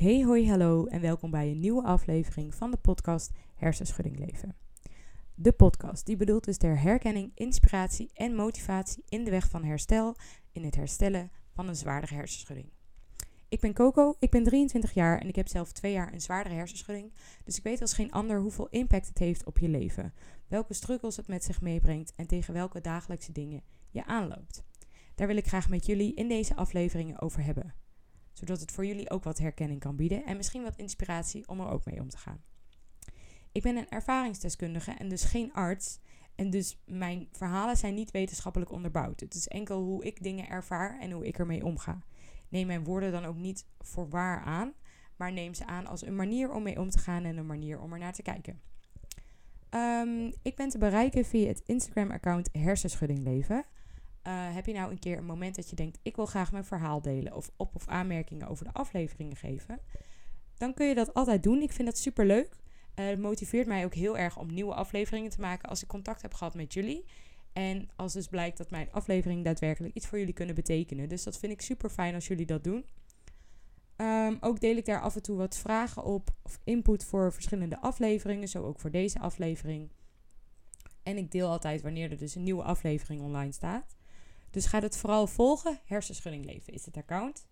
Hey 0.00 0.24
hoi 0.24 0.48
hallo 0.48 0.86
en 0.86 1.00
welkom 1.00 1.30
bij 1.30 1.50
een 1.50 1.60
nieuwe 1.60 1.82
aflevering 1.82 2.54
van 2.54 2.70
de 2.70 2.76
podcast 2.76 3.30
Hersenschudding 3.54 4.18
Leven. 4.18 4.56
De 5.34 5.52
podcast 5.52 6.06
die 6.06 6.16
bedoeld 6.16 6.48
is 6.48 6.56
ter 6.56 6.80
herkenning, 6.80 7.32
inspiratie 7.34 8.10
en 8.14 8.34
motivatie 8.34 9.04
in 9.08 9.24
de 9.24 9.30
weg 9.30 9.48
van 9.48 9.64
herstel 9.64 10.16
in 10.52 10.64
het 10.64 10.74
herstellen 10.74 11.30
van 11.52 11.68
een 11.68 11.76
zwaardere 11.76 12.14
hersenschudding. 12.14 12.68
Ik 13.48 13.60
ben 13.60 13.74
Coco, 13.74 14.14
ik 14.18 14.30
ben 14.30 14.42
23 14.42 14.94
jaar 14.94 15.18
en 15.18 15.28
ik 15.28 15.36
heb 15.36 15.48
zelf 15.48 15.72
twee 15.72 15.92
jaar 15.92 16.12
een 16.12 16.20
zwaardere 16.20 16.54
hersenschudding. 16.54 17.12
Dus 17.44 17.56
ik 17.56 17.62
weet 17.62 17.80
als 17.80 17.92
geen 17.92 18.12
ander 18.12 18.40
hoeveel 18.40 18.68
impact 18.68 19.08
het 19.08 19.18
heeft 19.18 19.44
op 19.44 19.58
je 19.58 19.68
leven, 19.68 20.14
welke 20.48 20.74
struggles 20.74 21.16
het 21.16 21.28
met 21.28 21.44
zich 21.44 21.60
meebrengt 21.60 22.12
en 22.16 22.26
tegen 22.26 22.54
welke 22.54 22.80
dagelijkse 22.80 23.32
dingen 23.32 23.62
je 23.90 24.06
aanloopt. 24.06 24.64
Daar 25.14 25.26
wil 25.26 25.36
ik 25.36 25.46
graag 25.46 25.68
met 25.68 25.86
jullie 25.86 26.14
in 26.14 26.28
deze 26.28 26.56
afleveringen 26.56 27.20
over 27.20 27.44
hebben 27.44 27.79
zodat 28.32 28.60
het 28.60 28.72
voor 28.72 28.86
jullie 28.86 29.10
ook 29.10 29.24
wat 29.24 29.38
herkenning 29.38 29.80
kan 29.80 29.96
bieden 29.96 30.24
en 30.24 30.36
misschien 30.36 30.62
wat 30.62 30.76
inspiratie 30.76 31.48
om 31.48 31.60
er 31.60 31.68
ook 31.68 31.84
mee 31.84 32.00
om 32.00 32.08
te 32.08 32.18
gaan. 32.18 32.42
Ik 33.52 33.62
ben 33.62 33.76
een 33.76 33.88
ervaringsdeskundige 33.88 34.90
en 34.90 35.08
dus 35.08 35.24
geen 35.24 35.52
arts. 35.52 35.98
En 36.34 36.50
dus 36.50 36.78
mijn 36.84 37.28
verhalen 37.32 37.76
zijn 37.76 37.94
niet 37.94 38.10
wetenschappelijk 38.10 38.72
onderbouwd. 38.72 39.20
Het 39.20 39.34
is 39.34 39.48
enkel 39.48 39.82
hoe 39.82 40.04
ik 40.04 40.22
dingen 40.22 40.48
ervaar 40.48 40.98
en 41.00 41.10
hoe 41.10 41.26
ik 41.26 41.38
ermee 41.38 41.64
omga. 41.64 42.02
Neem 42.48 42.66
mijn 42.66 42.84
woorden 42.84 43.12
dan 43.12 43.24
ook 43.24 43.36
niet 43.36 43.66
voor 43.78 44.08
waar 44.08 44.40
aan, 44.40 44.72
maar 45.16 45.32
neem 45.32 45.54
ze 45.54 45.66
aan 45.66 45.86
als 45.86 46.06
een 46.06 46.16
manier 46.16 46.52
om 46.52 46.62
mee 46.62 46.80
om 46.80 46.90
te 46.90 46.98
gaan 46.98 47.24
en 47.24 47.36
een 47.36 47.46
manier 47.46 47.80
om 47.80 47.92
er 47.92 47.98
naar 47.98 48.12
te 48.12 48.22
kijken. 48.22 48.60
Um, 49.70 50.32
ik 50.42 50.56
ben 50.56 50.68
te 50.68 50.78
bereiken 50.78 51.24
via 51.24 51.46
het 51.46 51.62
Instagram-account 51.66 52.48
Hersenschudding 52.52 53.22
Leven. 53.22 53.64
Uh, 54.26 54.54
heb 54.54 54.66
je 54.66 54.72
nou 54.72 54.90
een 54.90 54.98
keer 54.98 55.18
een 55.18 55.24
moment 55.24 55.54
dat 55.54 55.70
je 55.70 55.76
denkt: 55.76 55.98
ik 56.02 56.16
wil 56.16 56.26
graag 56.26 56.52
mijn 56.52 56.64
verhaal 56.64 57.02
delen 57.02 57.34
of 57.34 57.50
op- 57.56 57.74
of 57.74 57.88
aanmerkingen 57.88 58.48
over 58.48 58.64
de 58.64 58.72
afleveringen 58.72 59.36
geven? 59.36 59.80
Dan 60.56 60.74
kun 60.74 60.86
je 60.86 60.94
dat 60.94 61.14
altijd 61.14 61.42
doen. 61.42 61.62
Ik 61.62 61.72
vind 61.72 61.88
dat 61.88 61.98
super 61.98 62.26
leuk. 62.26 62.56
Uh, 62.94 63.06
het 63.06 63.18
motiveert 63.18 63.66
mij 63.66 63.84
ook 63.84 63.94
heel 63.94 64.18
erg 64.18 64.38
om 64.38 64.54
nieuwe 64.54 64.74
afleveringen 64.74 65.30
te 65.30 65.40
maken 65.40 65.68
als 65.68 65.82
ik 65.82 65.88
contact 65.88 66.22
heb 66.22 66.34
gehad 66.34 66.54
met 66.54 66.72
jullie. 66.72 67.04
En 67.52 67.88
als 67.96 68.12
dus 68.12 68.26
blijkt 68.28 68.58
dat 68.58 68.70
mijn 68.70 68.92
afleveringen 68.92 69.44
daadwerkelijk 69.44 69.94
iets 69.94 70.06
voor 70.06 70.18
jullie 70.18 70.34
kunnen 70.34 70.54
betekenen. 70.54 71.08
Dus 71.08 71.22
dat 71.22 71.38
vind 71.38 71.52
ik 71.52 71.60
super 71.60 71.90
fijn 71.90 72.14
als 72.14 72.26
jullie 72.26 72.46
dat 72.46 72.64
doen. 72.64 72.84
Um, 73.96 74.36
ook 74.40 74.60
deel 74.60 74.76
ik 74.76 74.84
daar 74.84 75.00
af 75.00 75.16
en 75.16 75.22
toe 75.22 75.36
wat 75.36 75.56
vragen 75.56 76.04
op 76.04 76.30
of 76.42 76.60
input 76.64 77.04
voor 77.04 77.32
verschillende 77.32 77.80
afleveringen, 77.80 78.48
zo 78.48 78.64
ook 78.64 78.80
voor 78.80 78.90
deze 78.90 79.18
aflevering. 79.18 79.90
En 81.02 81.16
ik 81.16 81.30
deel 81.30 81.48
altijd 81.48 81.82
wanneer 81.82 82.10
er 82.10 82.18
dus 82.18 82.34
een 82.34 82.42
nieuwe 82.42 82.62
aflevering 82.62 83.20
online 83.20 83.52
staat. 83.52 83.96
Dus 84.50 84.66
ga 84.66 84.80
het 84.80 84.96
vooral 84.96 85.26
volgen. 85.26 85.80
Hersenschudding 85.84 86.44
Leven 86.44 86.72
is 86.72 86.84
het 86.84 86.96
account. 86.96 87.46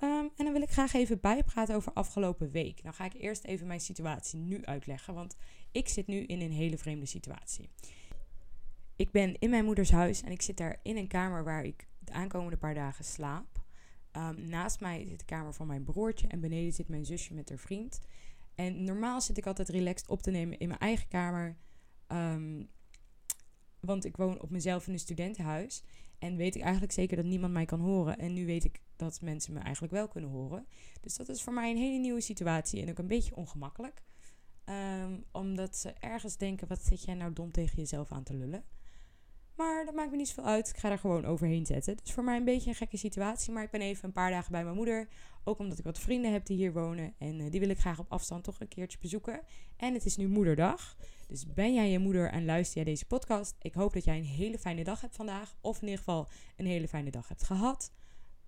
Um, 0.00 0.30
en 0.36 0.44
dan 0.44 0.52
wil 0.52 0.62
ik 0.62 0.70
graag 0.70 0.92
even 0.92 1.20
bijpraten 1.20 1.74
over 1.74 1.92
afgelopen 1.92 2.50
week. 2.50 2.82
Nou 2.82 2.94
ga 2.94 3.04
ik 3.04 3.14
eerst 3.14 3.44
even 3.44 3.66
mijn 3.66 3.80
situatie 3.80 4.38
nu 4.38 4.64
uitleggen, 4.64 5.14
want 5.14 5.36
ik 5.72 5.88
zit 5.88 6.06
nu 6.06 6.24
in 6.24 6.40
een 6.40 6.52
hele 6.52 6.78
vreemde 6.78 7.06
situatie. 7.06 7.68
Ik 8.96 9.10
ben 9.10 9.38
in 9.38 9.50
mijn 9.50 9.64
moeders 9.64 9.90
huis 9.90 10.22
en 10.22 10.30
ik 10.30 10.42
zit 10.42 10.56
daar 10.56 10.80
in 10.82 10.96
een 10.96 11.08
kamer 11.08 11.44
waar 11.44 11.64
ik 11.64 11.88
de 11.98 12.12
aankomende 12.12 12.56
paar 12.56 12.74
dagen 12.74 13.04
slaap. 13.04 13.62
Um, 14.12 14.48
naast 14.48 14.80
mij 14.80 15.06
zit 15.08 15.18
de 15.18 15.24
kamer 15.24 15.54
van 15.54 15.66
mijn 15.66 15.84
broertje 15.84 16.28
en 16.28 16.40
beneden 16.40 16.72
zit 16.72 16.88
mijn 16.88 17.04
zusje 17.04 17.34
met 17.34 17.48
haar 17.48 17.58
vriend. 17.58 18.00
En 18.54 18.84
normaal 18.84 19.20
zit 19.20 19.38
ik 19.38 19.46
altijd 19.46 19.68
relaxed 19.68 20.08
op 20.08 20.22
te 20.22 20.30
nemen 20.30 20.58
in 20.58 20.68
mijn 20.68 20.80
eigen 20.80 21.08
kamer. 21.08 21.56
Um, 22.08 22.70
want 23.84 24.04
ik 24.04 24.16
woon 24.16 24.40
op 24.40 24.50
mezelf 24.50 24.86
in 24.86 24.92
een 24.92 24.98
studentenhuis. 24.98 25.82
En 26.18 26.36
weet 26.36 26.54
ik 26.54 26.62
eigenlijk 26.62 26.92
zeker 26.92 27.16
dat 27.16 27.24
niemand 27.24 27.52
mij 27.52 27.64
kan 27.64 27.80
horen. 27.80 28.18
En 28.18 28.32
nu 28.32 28.46
weet 28.46 28.64
ik 28.64 28.80
dat 28.96 29.20
mensen 29.20 29.52
me 29.52 29.60
eigenlijk 29.60 29.92
wel 29.92 30.08
kunnen 30.08 30.30
horen. 30.30 30.66
Dus 31.00 31.16
dat 31.16 31.28
is 31.28 31.42
voor 31.42 31.52
mij 31.52 31.70
een 31.70 31.76
hele 31.76 31.98
nieuwe 31.98 32.20
situatie 32.20 32.82
en 32.82 32.90
ook 32.90 32.98
een 32.98 33.06
beetje 33.06 33.36
ongemakkelijk. 33.36 34.02
Um, 34.64 35.24
omdat 35.32 35.76
ze 35.76 35.92
ergens 35.92 36.36
denken: 36.36 36.68
wat 36.68 36.84
zit 36.84 37.04
jij 37.04 37.14
nou 37.14 37.32
dom 37.32 37.50
tegen 37.50 37.76
jezelf 37.76 38.12
aan 38.12 38.22
te 38.22 38.34
lullen? 38.34 38.64
Maar 39.56 39.84
dat 39.84 39.94
maakt 39.94 40.10
me 40.10 40.16
niet 40.16 40.28
zoveel 40.28 40.44
uit. 40.44 40.68
Ik 40.68 40.76
ga 40.76 40.90
er 40.90 40.98
gewoon 40.98 41.24
overheen 41.24 41.66
zetten. 41.66 41.96
Dus 41.96 42.12
voor 42.12 42.24
mij 42.24 42.36
een 42.36 42.44
beetje 42.44 42.70
een 42.70 42.76
gekke 42.76 42.96
situatie. 42.96 43.52
Maar 43.52 43.62
ik 43.62 43.70
ben 43.70 43.80
even 43.80 44.04
een 44.04 44.12
paar 44.12 44.30
dagen 44.30 44.52
bij 44.52 44.64
mijn 44.64 44.76
moeder. 44.76 45.08
Ook 45.44 45.58
omdat 45.58 45.78
ik 45.78 45.84
wat 45.84 45.98
vrienden 45.98 46.32
heb 46.32 46.46
die 46.46 46.56
hier 46.56 46.72
wonen. 46.72 47.14
En 47.18 47.40
uh, 47.40 47.50
die 47.50 47.60
wil 47.60 47.68
ik 47.68 47.78
graag 47.78 47.98
op 47.98 48.12
afstand 48.12 48.44
toch 48.44 48.60
een 48.60 48.68
keertje 48.68 48.98
bezoeken. 48.98 49.40
En 49.76 49.94
het 49.94 50.04
is 50.04 50.16
nu 50.16 50.28
moederdag. 50.28 50.96
Dus 51.28 51.46
ben 51.46 51.74
jij 51.74 51.90
je 51.90 51.98
moeder 51.98 52.30
en 52.30 52.44
luister 52.44 52.76
jij 52.76 52.84
deze 52.84 53.06
podcast? 53.06 53.56
Ik 53.58 53.74
hoop 53.74 53.92
dat 53.92 54.04
jij 54.04 54.16
een 54.16 54.24
hele 54.24 54.58
fijne 54.58 54.84
dag 54.84 55.00
hebt 55.00 55.16
vandaag. 55.16 55.56
Of 55.60 55.76
in 55.76 55.82
ieder 55.82 55.98
geval 55.98 56.28
een 56.56 56.66
hele 56.66 56.88
fijne 56.88 57.10
dag 57.10 57.28
hebt 57.28 57.42
gehad. 57.42 57.92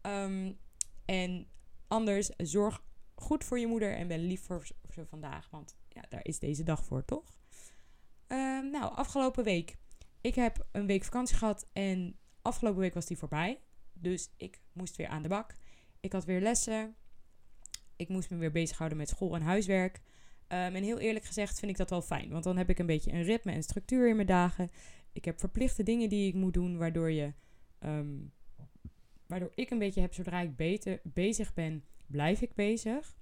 Um, 0.03 0.59
en 1.05 1.47
anders, 1.89 2.31
zorg 2.37 2.83
goed 3.15 3.45
voor 3.45 3.59
je 3.59 3.67
moeder 3.67 3.97
en 3.97 4.09
ben 4.09 4.27
lief 4.27 4.43
voor 4.43 4.67
ze 4.91 5.07
vandaag. 5.07 5.51
Want 5.51 5.77
ja, 5.89 6.03
daar 6.09 6.25
is 6.25 6.39
deze 6.39 6.63
dag 6.63 6.85
voor, 6.85 7.05
toch? 7.05 7.39
Um, 8.29 8.71
nou, 8.71 8.95
afgelopen 8.95 9.45
week. 9.45 9.77
Ik 10.27 10.35
heb 10.35 10.67
een 10.73 10.87
week 10.87 11.05
vakantie 11.05 11.37
gehad 11.37 11.69
en 11.73 12.17
afgelopen 12.43 12.81
week 12.81 12.95
was 12.95 13.07
die 13.07 13.19
voorbij. 13.19 13.61
Dus 13.93 14.31
ik 14.37 14.61
moest 14.73 14.97
weer 14.97 15.07
aan 15.07 15.23
de 15.23 15.29
bak. 15.29 15.55
Ik 16.01 16.13
had 16.13 16.25
weer 16.25 16.41
lessen. 16.41 16.95
Ik 17.97 18.09
moest 18.09 18.31
me 18.31 18.37
weer 18.37 18.53
bezighouden 18.53 18.99
met 18.99 19.09
school 19.09 19.35
en 19.35 19.43
huiswerk. 19.43 19.97
Um, 19.97 20.05
en 20.49 20.83
heel 20.83 20.99
eerlijk 20.99 21.25
gezegd 21.25 21.59
vind 21.59 21.71
ik 21.71 21.77
dat 21.77 21.91
wel 21.91 22.03
fijn. 22.03 22.31
Want 22.31 22.45
dan 22.45 22.57
heb 22.57 22.71
ik 22.71 22.79
een 22.79 22.87
beetje 22.87 23.13
een 23.13 23.23
ritme 23.23 23.53
en 23.53 23.63
structuur 23.63 24.09
in 24.09 24.15
mijn 24.15 24.27
dagen. 24.27 24.71
Ik 25.13 25.25
heb 25.25 25.39
verplichte 25.39 25.83
dingen 25.83 26.09
die 26.09 26.29
ik 26.29 26.35
moet 26.35 26.55
doen, 26.55 26.79
waardoor, 26.79 27.11
je, 27.11 27.33
um, 27.81 28.33
waardoor 29.27 29.53
ik 29.55 29.71
een 29.71 29.79
beetje 29.79 30.01
heb, 30.01 30.15
zodra 30.15 30.41
ik 30.41 30.57
beter, 30.57 31.01
bezig 31.03 31.55
ben, 31.55 31.85
blijf 32.07 32.41
ik 32.41 32.55
bezig. 32.55 33.17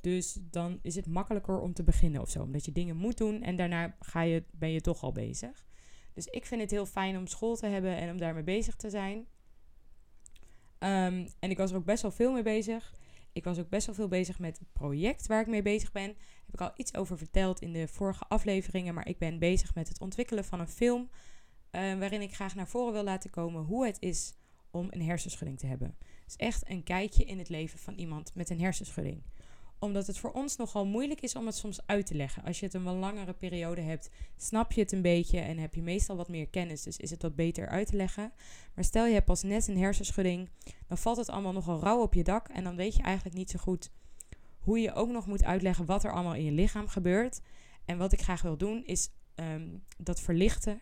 Dus 0.00 0.38
dan 0.50 0.78
is 0.82 0.94
het 0.94 1.06
makkelijker 1.06 1.60
om 1.60 1.72
te 1.72 1.82
beginnen 1.82 2.20
of 2.20 2.30
zo. 2.30 2.42
Omdat 2.42 2.64
je 2.64 2.72
dingen 2.72 2.96
moet 2.96 3.18
doen 3.18 3.42
en 3.42 3.56
daarna 3.56 3.96
ga 4.00 4.20
je, 4.20 4.44
ben 4.50 4.70
je 4.70 4.80
toch 4.80 5.02
al 5.02 5.12
bezig. 5.12 5.70
Dus 6.14 6.26
ik 6.26 6.46
vind 6.46 6.60
het 6.60 6.70
heel 6.70 6.86
fijn 6.86 7.16
om 7.16 7.26
school 7.26 7.56
te 7.56 7.66
hebben 7.66 7.96
en 7.96 8.10
om 8.10 8.18
daarmee 8.18 8.42
bezig 8.42 8.76
te 8.76 8.90
zijn. 8.90 9.18
Um, 9.18 11.28
en 11.38 11.50
ik 11.50 11.56
was 11.56 11.70
er 11.70 11.76
ook 11.76 11.84
best 11.84 12.02
wel 12.02 12.10
veel 12.10 12.32
mee 12.32 12.42
bezig. 12.42 12.94
Ik 13.32 13.44
was 13.44 13.58
ook 13.58 13.68
best 13.68 13.86
wel 13.86 13.94
veel 13.94 14.08
bezig 14.08 14.38
met 14.38 14.58
het 14.58 14.72
project 14.72 15.26
waar 15.26 15.40
ik 15.40 15.46
mee 15.46 15.62
bezig 15.62 15.92
ben. 15.92 16.06
Daar 16.06 16.44
heb 16.44 16.54
ik 16.54 16.60
al 16.60 16.72
iets 16.76 16.94
over 16.94 17.18
verteld 17.18 17.60
in 17.60 17.72
de 17.72 17.88
vorige 17.88 18.24
afleveringen. 18.28 18.94
Maar 18.94 19.08
ik 19.08 19.18
ben 19.18 19.38
bezig 19.38 19.74
met 19.74 19.88
het 19.88 20.00
ontwikkelen 20.00 20.44
van 20.44 20.60
een 20.60 20.68
film. 20.68 21.00
Uh, 21.00 21.98
waarin 21.98 22.22
ik 22.22 22.34
graag 22.34 22.54
naar 22.54 22.68
voren 22.68 22.92
wil 22.92 23.04
laten 23.04 23.30
komen 23.30 23.62
hoe 23.62 23.86
het 23.86 23.96
is 24.00 24.34
om 24.70 24.86
een 24.90 25.02
hersenschudding 25.02 25.58
te 25.58 25.66
hebben. 25.66 25.96
Dus 26.24 26.36
echt 26.36 26.70
een 26.70 26.82
kijkje 26.82 27.24
in 27.24 27.38
het 27.38 27.48
leven 27.48 27.78
van 27.78 27.94
iemand 27.94 28.34
met 28.34 28.50
een 28.50 28.60
hersenschudding 28.60 29.22
omdat 29.82 30.06
het 30.06 30.18
voor 30.18 30.32
ons 30.32 30.56
nogal 30.56 30.86
moeilijk 30.86 31.20
is 31.20 31.36
om 31.36 31.46
het 31.46 31.54
soms 31.54 31.80
uit 31.86 32.06
te 32.06 32.14
leggen. 32.14 32.44
Als 32.44 32.60
je 32.60 32.64
het 32.64 32.74
een 32.74 32.82
wat 32.82 32.96
langere 32.96 33.32
periode 33.32 33.80
hebt, 33.80 34.10
snap 34.36 34.72
je 34.72 34.80
het 34.80 34.92
een 34.92 35.02
beetje 35.02 35.38
en 35.38 35.58
heb 35.58 35.74
je 35.74 35.82
meestal 35.82 36.16
wat 36.16 36.28
meer 36.28 36.48
kennis. 36.48 36.82
Dus 36.82 36.96
is 36.96 37.10
het 37.10 37.22
wat 37.22 37.34
beter 37.34 37.68
uit 37.68 37.86
te 37.86 37.96
leggen. 37.96 38.32
Maar 38.74 38.84
stel 38.84 39.06
je 39.06 39.12
hebt 39.12 39.26
pas 39.26 39.42
net 39.42 39.68
een 39.68 39.78
hersenschudding, 39.78 40.48
dan 40.88 40.98
valt 40.98 41.16
het 41.16 41.28
allemaal 41.28 41.52
nogal 41.52 41.80
rauw 41.80 42.00
op 42.00 42.14
je 42.14 42.22
dak. 42.22 42.48
En 42.48 42.64
dan 42.64 42.76
weet 42.76 42.96
je 42.96 43.02
eigenlijk 43.02 43.36
niet 43.36 43.50
zo 43.50 43.58
goed 43.58 43.90
hoe 44.58 44.80
je 44.80 44.92
ook 44.92 45.08
nog 45.10 45.26
moet 45.26 45.44
uitleggen 45.44 45.84
wat 45.84 46.04
er 46.04 46.12
allemaal 46.12 46.34
in 46.34 46.44
je 46.44 46.52
lichaam 46.52 46.88
gebeurt. 46.88 47.40
En 47.84 47.98
wat 47.98 48.12
ik 48.12 48.20
graag 48.20 48.42
wil 48.42 48.56
doen, 48.56 48.84
is 48.84 49.08
um, 49.34 49.84
dat 49.98 50.20
verlichten 50.20 50.80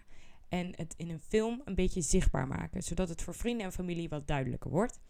en 0.49 0.72
het 0.77 0.94
in 0.97 1.11
een 1.11 1.21
film 1.21 1.62
een 1.65 1.75
beetje 1.75 2.00
zichtbaar 2.00 2.47
maken. 2.47 2.82
Zodat 2.82 3.09
het 3.09 3.22
voor 3.22 3.34
vrienden 3.34 3.67
en 3.67 3.72
familie 3.72 4.09
wat 4.09 4.27
duidelijker 4.27 4.71
wordt. 4.71 5.00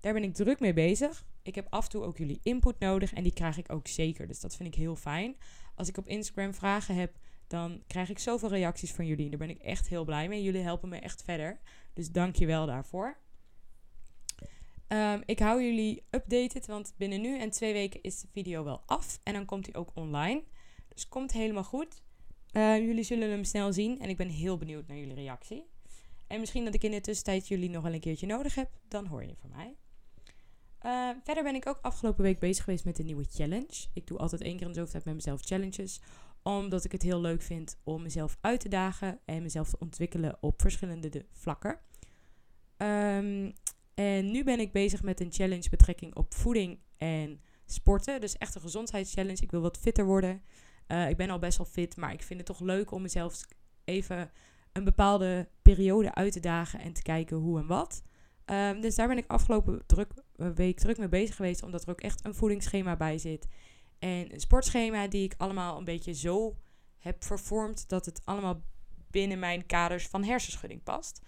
Daar 0.00 0.12
ben 0.12 0.22
ik 0.22 0.34
druk 0.34 0.60
mee 0.60 0.72
bezig. 0.72 1.26
Ik 1.48 1.54
heb 1.54 1.66
af 1.70 1.84
en 1.84 1.90
toe 1.90 2.04
ook 2.04 2.18
jullie 2.18 2.40
input 2.42 2.78
nodig 2.78 3.12
en 3.12 3.22
die 3.22 3.32
krijg 3.32 3.58
ik 3.58 3.72
ook 3.72 3.86
zeker. 3.86 4.26
Dus 4.26 4.40
dat 4.40 4.56
vind 4.56 4.68
ik 4.68 4.80
heel 4.80 4.96
fijn. 4.96 5.36
Als 5.74 5.88
ik 5.88 5.96
op 5.96 6.06
Instagram 6.06 6.54
vragen 6.54 6.94
heb, 6.94 7.16
dan 7.46 7.82
krijg 7.86 8.08
ik 8.08 8.18
zoveel 8.18 8.48
reacties 8.48 8.92
van 8.92 9.06
jullie. 9.06 9.24
En 9.24 9.30
daar 9.30 9.46
ben 9.46 9.56
ik 9.56 9.62
echt 9.62 9.88
heel 9.88 10.04
blij 10.04 10.28
mee. 10.28 10.42
Jullie 10.42 10.62
helpen 10.62 10.88
me 10.88 10.96
echt 10.96 11.22
verder. 11.22 11.60
Dus 11.92 12.10
dank 12.10 12.36
je 12.36 12.46
wel 12.46 12.66
daarvoor. 12.66 13.18
Um, 14.88 15.22
ik 15.26 15.38
hou 15.38 15.62
jullie 15.62 16.02
updated, 16.10 16.66
want 16.66 16.94
binnen 16.96 17.20
nu 17.20 17.38
en 17.38 17.50
twee 17.50 17.72
weken 17.72 18.02
is 18.02 18.20
de 18.20 18.28
video 18.32 18.64
wel 18.64 18.82
af. 18.86 19.20
En 19.22 19.32
dan 19.32 19.44
komt 19.44 19.66
hij 19.66 19.74
ook 19.74 19.90
online. 19.94 20.42
Dus 20.88 21.08
komt 21.08 21.32
helemaal 21.32 21.64
goed. 21.64 22.02
Uh, 22.52 22.78
jullie 22.78 23.04
zullen 23.04 23.30
hem 23.30 23.44
snel 23.44 23.72
zien 23.72 24.00
en 24.00 24.08
ik 24.08 24.16
ben 24.16 24.28
heel 24.28 24.58
benieuwd 24.58 24.86
naar 24.86 24.96
jullie 24.96 25.14
reactie. 25.14 25.66
En 26.26 26.40
misschien 26.40 26.64
dat 26.64 26.74
ik 26.74 26.82
in 26.82 26.90
de 26.90 27.00
tussentijd 27.00 27.48
jullie 27.48 27.70
nog 27.70 27.82
wel 27.82 27.92
een 27.92 28.00
keertje 28.00 28.26
nodig 28.26 28.54
heb, 28.54 28.70
dan 28.88 29.06
hoor 29.06 29.24
je 29.24 29.34
van 29.40 29.50
mij. 29.50 29.76
Uh, 30.86 31.10
verder 31.24 31.42
ben 31.42 31.54
ik 31.54 31.68
ook 31.68 31.78
afgelopen 31.82 32.22
week 32.22 32.38
bezig 32.38 32.64
geweest 32.64 32.84
met 32.84 32.98
een 32.98 33.06
nieuwe 33.06 33.26
challenge. 33.30 33.86
Ik 33.92 34.06
doe 34.06 34.18
altijd 34.18 34.42
één 34.42 34.56
keer 34.56 34.66
in 34.66 34.72
de 34.72 34.74
zoveel 34.74 34.92
tijd 34.92 35.04
met 35.04 35.14
mezelf 35.14 35.40
challenges. 35.42 36.00
Omdat 36.42 36.84
ik 36.84 36.92
het 36.92 37.02
heel 37.02 37.20
leuk 37.20 37.42
vind 37.42 37.80
om 37.84 38.02
mezelf 38.02 38.38
uit 38.40 38.60
te 38.60 38.68
dagen 38.68 39.20
en 39.24 39.42
mezelf 39.42 39.70
te 39.70 39.78
ontwikkelen 39.78 40.36
op 40.40 40.60
verschillende 40.60 41.26
vlakken. 41.32 41.78
Um, 42.76 43.52
en 43.94 44.30
nu 44.30 44.44
ben 44.44 44.60
ik 44.60 44.72
bezig 44.72 45.02
met 45.02 45.20
een 45.20 45.32
challenge 45.32 45.68
betrekking 45.68 46.14
op 46.14 46.34
voeding 46.34 46.78
en 46.96 47.40
sporten. 47.66 48.20
Dus 48.20 48.36
echt 48.36 48.54
een 48.54 48.60
gezondheidschallenge. 48.60 49.42
Ik 49.42 49.50
wil 49.50 49.60
wat 49.60 49.78
fitter 49.78 50.04
worden. 50.04 50.42
Uh, 50.88 51.08
ik 51.08 51.16
ben 51.16 51.30
al 51.30 51.38
best 51.38 51.58
wel 51.58 51.66
fit, 51.66 51.96
maar 51.96 52.12
ik 52.12 52.22
vind 52.22 52.38
het 52.38 52.48
toch 52.48 52.60
leuk 52.60 52.90
om 52.90 53.02
mezelf 53.02 53.40
even 53.84 54.30
een 54.72 54.84
bepaalde 54.84 55.48
periode 55.62 56.14
uit 56.14 56.32
te 56.32 56.40
dagen 56.40 56.80
en 56.80 56.92
te 56.92 57.02
kijken 57.02 57.36
hoe 57.36 57.58
en 57.58 57.66
wat. 57.66 58.02
Um, 58.46 58.80
dus 58.80 58.94
daar 58.94 59.08
ben 59.08 59.16
ik 59.16 59.30
afgelopen 59.30 59.82
druk 59.86 60.12
week 60.38 60.78
druk 60.78 60.98
mee 60.98 61.08
bezig 61.08 61.36
geweest, 61.36 61.62
omdat 61.62 61.82
er 61.82 61.90
ook 61.90 62.00
echt 62.00 62.24
een 62.24 62.34
voedingsschema 62.34 62.96
bij 62.96 63.18
zit. 63.18 63.46
En 63.98 64.32
een 64.32 64.40
sportschema 64.40 65.08
die 65.08 65.24
ik 65.24 65.34
allemaal 65.36 65.78
een 65.78 65.84
beetje 65.84 66.14
zo 66.14 66.56
heb 66.98 67.24
vervormd 67.24 67.88
dat 67.88 68.04
het 68.04 68.20
allemaal 68.24 68.62
binnen 69.10 69.38
mijn 69.38 69.66
kaders 69.66 70.06
van 70.06 70.24
hersenschudding 70.24 70.82
past. 70.82 71.22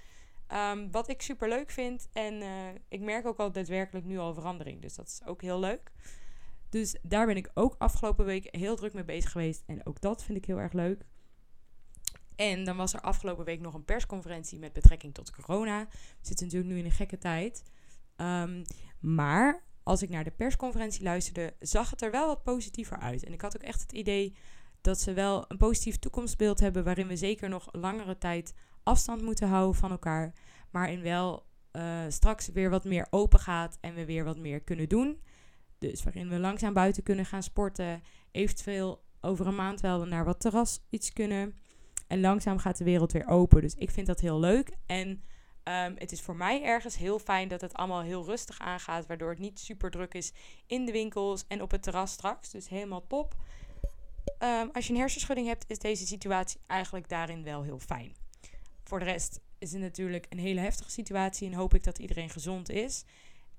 Ehm, 0.47 0.91
wat 0.91 1.09
ik 1.09 1.23
super 1.23 1.49
leuk 1.49 1.71
vind. 1.71 2.09
En 2.13 2.43
eh, 2.43 2.49
ik 2.89 3.01
merk 3.01 3.27
ook 3.27 3.39
al 3.39 3.53
daadwerkelijk 3.53 4.07
nu 4.07 4.19
al 4.19 4.35
verandering. 4.35 4.83
Dus 4.83 4.95
dat 4.95 5.07
is 5.07 5.21
ook 5.25 5.43
heel 5.43 5.61
leuk. 5.61 5.93
Dus 6.69 6.97
daar 7.03 7.27
ben 7.27 7.37
ik 7.37 7.51
ook 7.55 7.75
afgelopen 7.79 8.25
week 8.25 8.49
heel 8.51 8.77
druk 8.77 8.93
mee 8.93 9.05
bezig 9.05 9.31
geweest. 9.31 9.63
En 9.67 9.87
ook 9.87 10.01
dat 10.01 10.25
vind 10.25 10.39
ik 10.39 10.45
heel 10.45 10.59
erg 10.61 10.73
leuk. 10.73 11.05
En 12.37 12.65
dan 12.65 12.77
was 12.77 12.95
er 12.95 13.01
afgelopen 13.01 13.45
week 13.45 13.61
nog 13.61 13.75
een 13.75 13.85
persconferentie 13.85 14.59
met 14.59 14.73
betrekking 14.73 15.15
tot 15.15 15.31
corona. 15.31 15.87
We 15.91 15.97
zitten 16.27 16.47
natuurlijk 16.47 16.73
nu 16.73 16.79
in 16.79 16.85
een 16.85 16.91
gekke 16.91 17.19
tijd. 17.19 17.63
Ehm, 18.17 18.65
maar 19.01 19.65
als 19.83 20.03
ik 20.03 20.09
naar 20.09 20.25
de 20.25 20.31
persconferentie 20.31 21.03
luisterde, 21.03 21.55
zag 21.59 21.91
het 21.91 22.03
er 22.03 22.11
wel 22.11 22.27
wat 22.27 22.43
positiever 22.43 22.99
uit. 22.99 23.25
En 23.25 23.33
ik 23.33 23.41
had 23.41 23.57
ook 23.57 23.63
echt 23.63 23.81
het 23.81 23.93
idee 23.93 24.35
dat 24.81 25.01
ze 25.01 25.13
wel 25.13 25.45
een 25.49 25.57
positief 25.57 25.99
toekomstbeeld 25.99 26.61
hebben. 26.61 26.85
waarin 26.85 27.07
we 27.07 27.17
zeker 27.17 27.49
nog 27.49 27.69
langere 27.73 28.19
tijd 28.19 28.55
afstand 28.83 29.23
moeten 29.23 29.49
houden 29.49 29.81
van 29.81 29.91
elkaar. 29.91 30.33
Maar 30.71 30.91
in 30.91 31.03
wel 31.03 31.47
uh, 31.73 32.01
straks 32.09 32.49
weer 32.49 32.71
wat 32.71 32.85
meer 32.85 33.07
open 33.11 33.39
gaat 33.39 33.79
en 33.81 33.95
we 33.95 34.05
weer 34.05 34.25
wat 34.25 34.39
meer 34.39 34.61
kunnen 34.61 34.89
doen. 34.89 35.21
Dus 35.79 36.03
waarin 36.03 36.29
we 36.29 36.39
langzaam 36.39 36.73
buiten 36.73 37.03
kunnen 37.03 37.27
gaan 37.27 37.43
sporten. 37.43 38.03
Eventueel 38.31 39.05
over 39.21 39.47
een 39.47 39.55
maand 39.55 39.81
wel 39.81 40.05
naar 40.05 40.25
wat 40.25 40.41
terras 40.41 40.81
iets 40.91 41.13
kunnen. 41.13 41.55
En 42.07 42.21
langzaam 42.21 42.59
gaat 42.59 42.79
de 42.79 42.85
wereld 42.85 43.13
weer 43.13 43.27
open. 43.27 43.61
Dus 43.61 43.75
ik 43.75 43.91
vind 43.91 44.07
dat 44.07 44.21
heel 44.21 44.41
leuk. 44.41 44.77
En 44.87 45.23
um, 45.65 45.95
het 45.99 46.13
is 46.13 46.21
voor 46.21 46.37
mij 46.37 46.63
ergens 46.63 46.97
heel 46.97 47.19
fijn 47.19 47.49
dat 47.49 47.61
het 47.61 47.75
allemaal 47.75 48.03
heel 48.03 48.25
rustig 48.25 48.59
aangaat. 48.59 49.07
Waardoor 49.07 49.31
het 49.31 49.39
niet 49.39 49.59
super 49.59 49.91
druk 49.91 50.15
is 50.15 50.33
in 50.67 50.85
de 50.85 50.93
winkels 50.93 51.45
en 51.49 51.63
op 51.63 51.71
het 51.71 51.83
terras 51.83 52.13
straks. 52.13 52.51
Dus 52.51 52.69
helemaal 52.69 53.07
top. 53.07 53.35
Um, 54.39 54.71
als 54.73 54.87
je 54.87 54.93
een 54.93 54.99
hersenschudding 54.99 55.47
hebt, 55.47 55.65
is 55.71 55.79
deze 55.79 56.07
situatie 56.07 56.61
eigenlijk 56.67 57.09
daarin 57.09 57.45
wel 57.45 57.63
heel 57.63 57.79
fijn. 57.79 58.17
Voor 58.85 58.99
de 58.99 59.05
rest 59.05 59.41
is 59.59 59.73
het 59.73 59.81
natuurlijk 59.81 60.27
een 60.29 60.39
hele 60.39 60.61
heftige 60.61 60.91
situatie. 60.91 61.49
En 61.49 61.55
hoop 61.55 61.75
ik 61.75 61.85
dat 61.85 61.99
iedereen 61.99 62.31
gezond 62.31 62.69
is. 62.69 63.05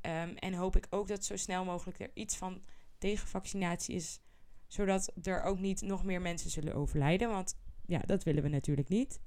Um, 0.01 0.36
en 0.36 0.53
hoop 0.53 0.75
ik 0.75 0.88
ook 0.89 1.07
dat 1.07 1.25
zo 1.25 1.36
snel 1.36 1.65
mogelijk 1.65 2.00
er 2.00 2.12
iets 2.13 2.38
van 2.38 2.62
tegenvaccinatie 2.98 3.95
is. 3.95 4.19
Zodat 4.68 5.12
er 5.24 5.44
ook 5.44 5.59
niet 5.59 5.81
nog 5.81 6.03
meer 6.03 6.21
mensen 6.21 6.50
zullen 6.50 6.75
overlijden. 6.75 7.30
Want 7.30 7.57
ja, 7.86 8.00
dat 8.00 8.24
willen 8.24 8.44
we 8.44 8.50
natuurlijk 8.50 8.89
niet. 8.89 9.19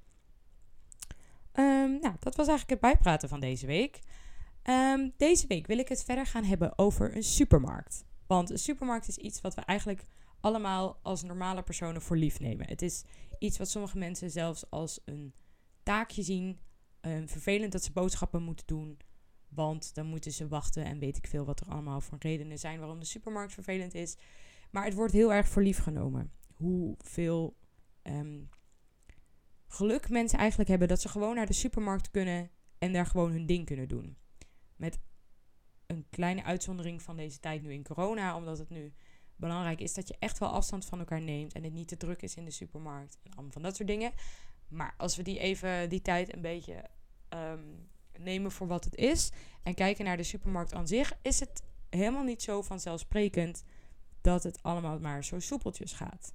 Um, 1.54 2.00
nou, 2.00 2.14
dat 2.18 2.36
was 2.36 2.48
eigenlijk 2.48 2.70
het 2.80 2.92
bijpraten 2.92 3.28
van 3.28 3.40
deze 3.40 3.66
week. 3.66 4.00
Um, 4.62 5.12
deze 5.16 5.46
week 5.46 5.66
wil 5.66 5.78
ik 5.78 5.88
het 5.88 6.04
verder 6.04 6.26
gaan 6.26 6.44
hebben 6.44 6.78
over 6.78 7.16
een 7.16 7.22
supermarkt. 7.22 8.04
Want 8.26 8.50
een 8.50 8.58
supermarkt 8.58 9.08
is 9.08 9.16
iets 9.16 9.40
wat 9.40 9.54
we 9.54 9.60
eigenlijk 9.60 10.04
allemaal 10.40 10.98
als 11.02 11.22
normale 11.22 11.62
personen 11.62 12.02
voor 12.02 12.16
lief 12.16 12.40
nemen. 12.40 12.68
Het 12.68 12.82
is 12.82 13.04
iets 13.38 13.58
wat 13.58 13.68
sommige 13.68 13.98
mensen 13.98 14.30
zelfs 14.30 14.70
als 14.70 15.00
een 15.04 15.34
taakje 15.82 16.22
zien. 16.22 16.58
Um, 17.00 17.28
vervelend 17.28 17.72
dat 17.72 17.84
ze 17.84 17.92
boodschappen 17.92 18.42
moeten 18.42 18.66
doen. 18.66 18.98
Want 19.48 19.94
dan 19.94 20.06
moeten 20.06 20.32
ze 20.32 20.48
wachten 20.48 20.84
en 20.84 20.98
weet 20.98 21.16
ik 21.16 21.26
veel 21.26 21.44
wat 21.44 21.60
er 21.60 21.68
allemaal 21.68 22.00
voor 22.00 22.18
redenen 22.20 22.58
zijn 22.58 22.78
waarom 22.78 22.98
de 22.98 23.06
supermarkt 23.06 23.52
vervelend 23.52 23.94
is. 23.94 24.16
Maar 24.70 24.84
het 24.84 24.94
wordt 24.94 25.12
heel 25.12 25.32
erg 25.32 25.48
voor 25.48 25.62
lief 25.62 25.78
genomen. 25.78 26.32
Hoeveel 26.54 27.56
um, 28.02 28.48
geluk 29.74 30.08
mensen 30.08 30.38
eigenlijk 30.38 30.68
hebben 30.70 30.88
dat 30.88 31.00
ze 31.00 31.08
gewoon 31.08 31.34
naar 31.34 31.46
de 31.46 31.52
supermarkt 31.52 32.10
kunnen 32.10 32.50
en 32.78 32.92
daar 32.92 33.06
gewoon 33.06 33.30
hun 33.30 33.46
ding 33.46 33.66
kunnen 33.66 33.88
doen. 33.88 34.16
Met 34.76 34.98
een 35.86 36.06
kleine 36.10 36.42
uitzondering 36.42 37.02
van 37.02 37.16
deze 37.16 37.40
tijd 37.40 37.62
nu 37.62 37.72
in 37.72 37.84
corona, 37.84 38.36
omdat 38.36 38.58
het 38.58 38.70
nu 38.70 38.94
belangrijk 39.36 39.80
is 39.80 39.94
dat 39.94 40.08
je 40.08 40.16
echt 40.18 40.38
wel 40.38 40.48
afstand 40.48 40.84
van 40.84 40.98
elkaar 40.98 41.22
neemt 41.22 41.52
en 41.52 41.62
het 41.62 41.72
niet 41.72 41.88
te 41.88 41.96
druk 41.96 42.22
is 42.22 42.34
in 42.34 42.44
de 42.44 42.50
supermarkt 42.50 43.18
en 43.22 43.32
allemaal 43.32 43.52
van 43.52 43.62
dat 43.62 43.76
soort 43.76 43.88
dingen. 43.88 44.12
Maar 44.68 44.94
als 44.96 45.16
we 45.16 45.22
die 45.22 45.38
even 45.38 45.88
die 45.88 46.02
tijd 46.02 46.34
een 46.34 46.40
beetje 46.40 46.84
um, 47.28 47.88
nemen 48.18 48.52
voor 48.52 48.66
wat 48.66 48.84
het 48.84 48.94
is 48.94 49.32
en 49.62 49.74
kijken 49.74 50.04
naar 50.04 50.16
de 50.16 50.22
supermarkt 50.22 50.74
aan 50.74 50.86
zich, 50.86 51.18
is 51.22 51.40
het 51.40 51.62
helemaal 51.90 52.24
niet 52.24 52.42
zo 52.42 52.62
vanzelfsprekend 52.62 53.64
dat 54.20 54.42
het 54.42 54.62
allemaal 54.62 54.98
maar 54.98 55.24
zo 55.24 55.40
soepeltjes 55.40 55.92
gaat. 55.92 56.34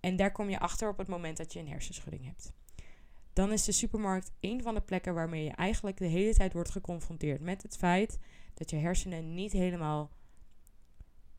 En 0.00 0.16
daar 0.16 0.32
kom 0.32 0.50
je 0.50 0.58
achter 0.58 0.88
op 0.88 0.98
het 0.98 1.08
moment 1.08 1.36
dat 1.36 1.52
je 1.52 1.58
een 1.58 1.68
hersenschudding 1.68 2.24
hebt. 2.24 2.52
Dan 3.40 3.52
is 3.52 3.64
de 3.64 3.72
supermarkt 3.72 4.32
een 4.40 4.62
van 4.62 4.74
de 4.74 4.80
plekken 4.80 5.14
waarmee 5.14 5.44
je 5.44 5.50
eigenlijk 5.50 5.96
de 5.96 6.06
hele 6.06 6.34
tijd 6.34 6.52
wordt 6.52 6.70
geconfronteerd 6.70 7.40
met 7.40 7.62
het 7.62 7.76
feit 7.76 8.18
dat 8.54 8.70
je 8.70 8.76
hersenen 8.76 9.34
niet 9.34 9.52
helemaal 9.52 10.10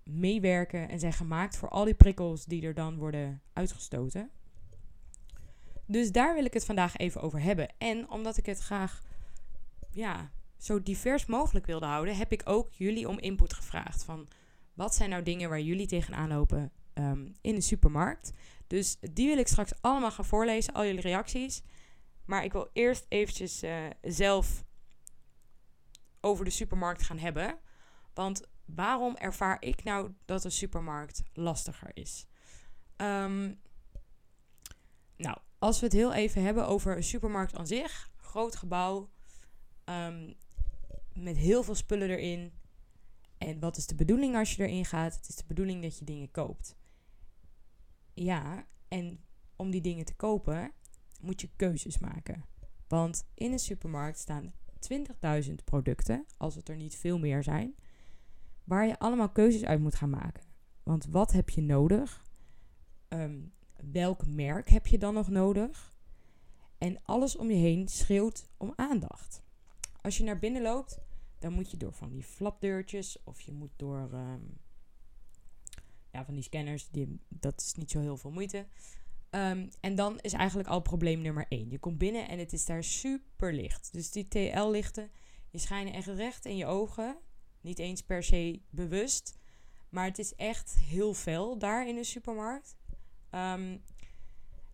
meewerken 0.04 0.90
en 0.90 1.00
zijn 1.00 1.14
gemaakt 1.14 1.58
voor 1.58 1.70
al 1.70 1.86
die 1.86 1.94
prikkels 1.94 2.46
die 2.46 2.66
er 2.66 2.74
dan 2.74 2.98
worden 2.98 3.42
uitgestoten. 3.54 4.30
Dus 5.86 6.12
daar 6.12 6.34
wil 6.34 6.46
ik 6.46 6.54
het 6.54 6.66
vandaag 6.66 6.98
even 6.98 7.22
over 7.22 7.42
hebben. 7.42 7.74
En 7.78 8.10
omdat 8.10 8.38
ik 8.38 8.46
het 8.46 8.60
graag 8.60 9.02
ja, 9.92 10.32
zo 10.58 10.84
divers 10.84 11.26
mogelijk 11.26 11.66
wilde 11.66 11.86
houden, 11.86 12.18
heb 12.18 12.32
ik 12.32 12.42
ook 12.46 12.74
jullie 12.74 13.08
om 13.08 13.20
input 13.20 13.54
gevraagd. 13.54 14.04
Van 14.04 14.28
wat 14.74 14.96
zijn 14.96 15.10
nou 15.10 15.24
dingen 15.24 15.50
waar 15.50 15.62
jullie 15.62 15.88
tegenaan 15.88 16.30
lopen 16.30 16.72
um, 16.94 17.34
in 17.42 17.56
de 17.56 17.62
supermarkt? 17.62 18.32
Dus 18.68 18.98
die 19.14 19.28
wil 19.28 19.38
ik 19.38 19.48
straks 19.48 19.72
allemaal 19.82 20.12
gaan 20.12 20.26
voorlezen, 20.26 20.74
al 20.74 20.86
jullie 20.86 21.02
reacties. 21.02 21.64
Maar 22.32 22.44
ik 22.44 22.52
wil 22.52 22.70
eerst 22.74 23.06
eventjes 23.10 23.64
uh, 23.64 23.86
zelf 24.02 24.64
over 26.22 26.46
de 26.46 26.52
supermarkt 26.52 27.02
gaan 27.02 27.18
hebben. 27.18 27.60
Want 28.14 28.48
waarom 28.66 29.16
ervaar 29.16 29.58
ik 29.62 29.84
nou 29.84 30.14
dat 30.26 30.44
een 30.44 30.52
supermarkt 30.52 31.24
lastiger 31.34 31.92
is? 31.94 32.28
Um, 32.98 33.62
nou, 35.18 35.38
als 35.60 35.80
we 35.80 35.86
het 35.86 35.96
heel 35.96 36.14
even 36.14 36.44
hebben 36.44 36.68
over 36.68 36.96
een 36.96 37.04
supermarkt 37.04 37.56
aan 37.56 37.68
zich, 37.68 38.12
groot 38.18 38.56
gebouw, 38.56 39.10
um, 39.86 40.34
met 41.14 41.38
heel 41.38 41.64
veel 41.64 41.76
spullen 41.76 42.10
erin. 42.10 42.54
En 43.38 43.60
wat 43.60 43.78
is 43.78 43.88
de 43.88 43.96
bedoeling 43.96 44.36
als 44.36 44.56
je 44.56 44.64
erin 44.64 44.86
gaat? 44.86 45.16
Het 45.16 45.28
is 45.28 45.36
de 45.36 45.46
bedoeling 45.48 45.82
dat 45.82 45.98
je 45.98 46.06
dingen 46.06 46.32
koopt. 46.32 46.76
Ja, 48.14 48.68
en 48.88 49.24
om 49.56 49.72
die 49.72 49.82
dingen 49.82 50.06
te 50.06 50.16
kopen 50.16 50.74
moet 51.22 51.42
je 51.42 51.50
keuzes 51.56 52.00
maken. 52.00 52.46
Want 52.88 53.26
in 53.34 53.52
een 53.52 53.60
supermarkt 53.60 54.20
staan 54.20 54.54
20.000 55.48 55.54
producten, 55.64 56.26
als 56.38 56.56
het 56.56 56.70
er 56.70 56.76
niet 56.76 56.96
veel 56.96 57.20
meer 57.20 57.44
zijn, 57.44 57.76
waar 58.64 58.88
je 58.88 59.00
allemaal 59.00 59.30
keuzes 59.30 59.64
uit 59.64 59.80
moet 59.80 59.96
gaan 59.96 60.10
maken. 60.10 60.44
Want 60.84 61.06
wat 61.06 61.32
heb 61.32 61.50
je 61.50 61.62
nodig? 61.62 62.24
Um, 63.10 63.54
welk 63.92 64.26
merk 64.26 64.70
heb 64.70 64.88
je 64.88 64.98
dan 64.98 65.14
nog 65.14 65.30
nodig? 65.30 65.94
En 66.78 67.04
alles 67.04 67.36
om 67.36 67.50
je 67.50 67.58
heen 67.58 67.88
schreeuwt 67.88 68.50
om 68.58 68.74
aandacht. 68.76 69.44
Als 70.02 70.18
je 70.18 70.24
naar 70.24 70.40
binnen 70.40 70.62
loopt, 70.62 71.00
dan 71.40 71.54
moet 71.54 71.72
je 71.72 71.78
door 71.78 71.94
van 71.94 72.12
die 72.12 72.24
flapdeurtjes 72.24 73.24
of 73.24 73.42
je 73.42 73.52
moet 73.52 73.72
door 73.76 74.10
um, 74.14 74.58
ja, 76.12 76.26
van 76.26 76.34
die 76.34 76.44
scanners. 76.44 76.90
Die, 76.90 77.20
dat 77.28 77.62
is 77.62 77.74
niet 77.74 77.92
zo 77.92 78.00
heel 78.00 78.18
veel 78.18 78.32
moeite. 78.32 78.66
Um, 79.36 79.70
en 79.80 79.96
dan 79.96 80.20
is 80.20 80.34
eigenlijk 80.34 80.70
al 80.70 80.82
probleem 80.82 81.22
nummer 81.22 81.46
1. 81.50 81.70
Je 81.70 81.80
komt 81.80 81.98
binnen 81.98 82.28
en 82.28 82.40
het 82.40 82.54
is 82.54 82.66
daar 82.66 82.84
super 82.84 83.54
licht. 83.54 83.94
Dus 83.94 84.12
die 84.12 84.28
TL-lichten, 84.28 85.12
die 85.50 85.60
schijnen 85.60 85.94
echt 85.94 86.08
recht 86.08 86.46
in 86.46 86.58
je 86.58 86.66
ogen. 86.66 87.18
Niet 87.62 87.80
eens 87.80 88.02
per 88.02 88.24
se 88.24 88.62
bewust. 88.70 89.38
Maar 89.90 90.06
het 90.06 90.20
is 90.20 90.36
echt 90.36 90.76
heel 90.80 91.14
fel 91.14 91.58
daar 91.58 91.88
in 91.88 91.96
de 91.96 92.04
supermarkt. 92.04 92.76
Um, 93.32 93.82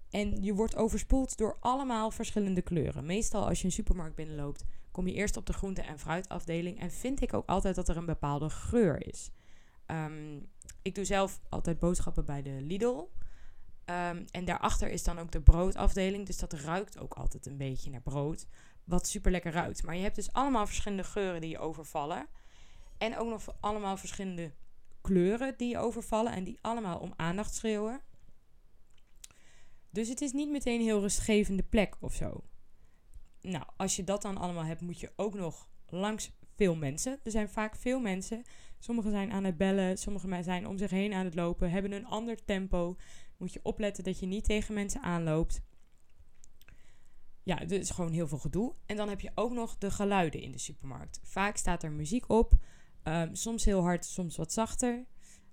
en 0.10 0.44
je 0.44 0.54
wordt 0.54 0.76
overspoeld 0.76 1.38
door 1.38 1.58
allemaal 1.60 2.12
verschillende 2.12 2.62
kleuren. 2.62 3.06
Meestal 3.06 3.48
als 3.48 3.60
je 3.60 3.66
een 3.66 3.72
supermarkt 3.72 4.16
binnenloopt, 4.16 4.64
kom 4.92 5.08
je 5.08 5.14
eerst 5.14 5.38
op 5.38 5.46
de 5.46 5.54
groente- 5.54 5.82
en 5.82 6.00
fruitafdeling. 6.00 6.80
En 6.80 6.92
vind 6.92 7.22
ik 7.22 7.34
ook 7.34 7.48
altijd 7.48 7.76
dat 7.76 7.90
er 7.90 7.98
een 7.98 8.06
bepaalde 8.06 8.50
geur 8.50 9.08
is. 9.08 9.32
Um, 9.88 10.50
ik 10.82 10.96
doe 10.96 11.06
zelf 11.06 11.40
altijd 11.50 11.80
boodschappen 11.80 12.26
bij 12.26 12.42
de 12.42 12.58
Lidl. 12.62 13.04
Um, 13.90 14.26
en 14.32 14.46
daarachter 14.46 14.90
is 14.90 15.04
dan 15.04 15.20
ook 15.20 15.32
de 15.32 15.42
broodafdeling. 15.42 16.26
Dus 16.26 16.38
dat 16.38 16.54
ruikt 16.54 17.00
ook 17.00 17.14
altijd 17.14 17.46
een 17.46 17.58
beetje 17.58 17.90
naar 17.90 18.02
brood. 18.02 18.48
Wat 18.84 19.08
super 19.08 19.32
lekker 19.32 19.52
ruikt. 19.52 19.84
Maar 19.84 19.96
je 19.96 20.02
hebt 20.02 20.16
dus 20.16 20.34
allemaal 20.34 20.66
verschillende 20.66 21.04
geuren 21.04 21.42
die 21.42 21.50
je 21.50 21.60
overvallen. 21.60 22.28
En 22.98 23.18
ook 23.18 23.30
nog 23.30 23.56
allemaal 23.60 23.98
verschillende 23.98 24.52
kleuren 25.02 25.58
die 25.58 25.70
je 25.70 25.78
overvallen. 25.78 26.32
En 26.32 26.44
die 26.44 26.60
allemaal 26.62 27.00
om 27.00 27.14
aandacht 27.16 27.56
schreeuwen. 27.56 28.02
Dus 29.90 30.10
het 30.10 30.22
is 30.22 30.32
niet 30.32 30.50
meteen 30.50 30.80
een 30.80 30.86
heel 30.86 31.02
rustgevende 31.02 31.64
plek 31.64 31.96
of 32.00 32.14
zo. 32.14 32.44
Nou, 33.42 33.66
als 33.78 33.96
je 33.96 34.04
dat 34.04 34.22
dan 34.22 34.38
allemaal 34.38 34.66
hebt, 34.66 34.82
moet 34.82 35.00
je 35.00 35.12
ook 35.16 35.34
nog 35.34 35.70
langs 35.86 36.32
veel 36.56 36.76
mensen. 36.76 37.20
Er 37.24 37.32
zijn 37.32 37.50
vaak 37.50 37.76
veel 37.76 38.00
mensen. 38.00 38.44
Sommigen 38.80 39.12
zijn 39.12 39.32
aan 39.32 39.44
het 39.44 39.58
bellen, 39.58 39.98
sommigen 39.98 40.44
zijn 40.44 40.68
om 40.68 40.78
zich 40.78 40.90
heen 40.90 41.14
aan 41.14 41.26
het 41.26 41.36
lopen, 41.36 41.72
hebben 41.72 41.92
een 41.92 42.06
ander 42.06 42.46
tempo. 42.46 42.96
Moet 43.38 43.54
je 43.54 43.60
opletten 43.64 44.04
dat 44.04 44.20
je 44.20 44.26
niet 44.26 44.44
tegen 44.44 44.74
mensen 44.74 45.02
aanloopt. 45.02 45.62
Ja, 47.44 47.62
er 47.62 47.72
is 47.72 47.90
gewoon 47.90 48.12
heel 48.12 48.28
veel 48.28 48.38
gedoe. 48.38 48.76
En 48.86 48.96
dan 48.96 49.10
heb 49.10 49.22
je 49.22 49.32
ook 49.36 49.52
nog 49.52 49.78
de 49.78 49.92
geluiden 49.92 50.42
in 50.42 50.52
de 50.52 50.58
supermarkt. 50.58 51.20
Vaak 51.24 51.58
staat 51.58 51.84
er 51.84 51.92
muziek 51.92 52.30
op. 52.30 52.54
Ehm, 53.04 53.34
soms 53.34 53.66
heel 53.66 53.82
hard, 53.82 54.06
soms 54.06 54.38
wat 54.38 54.54
zachter. 54.54 55.06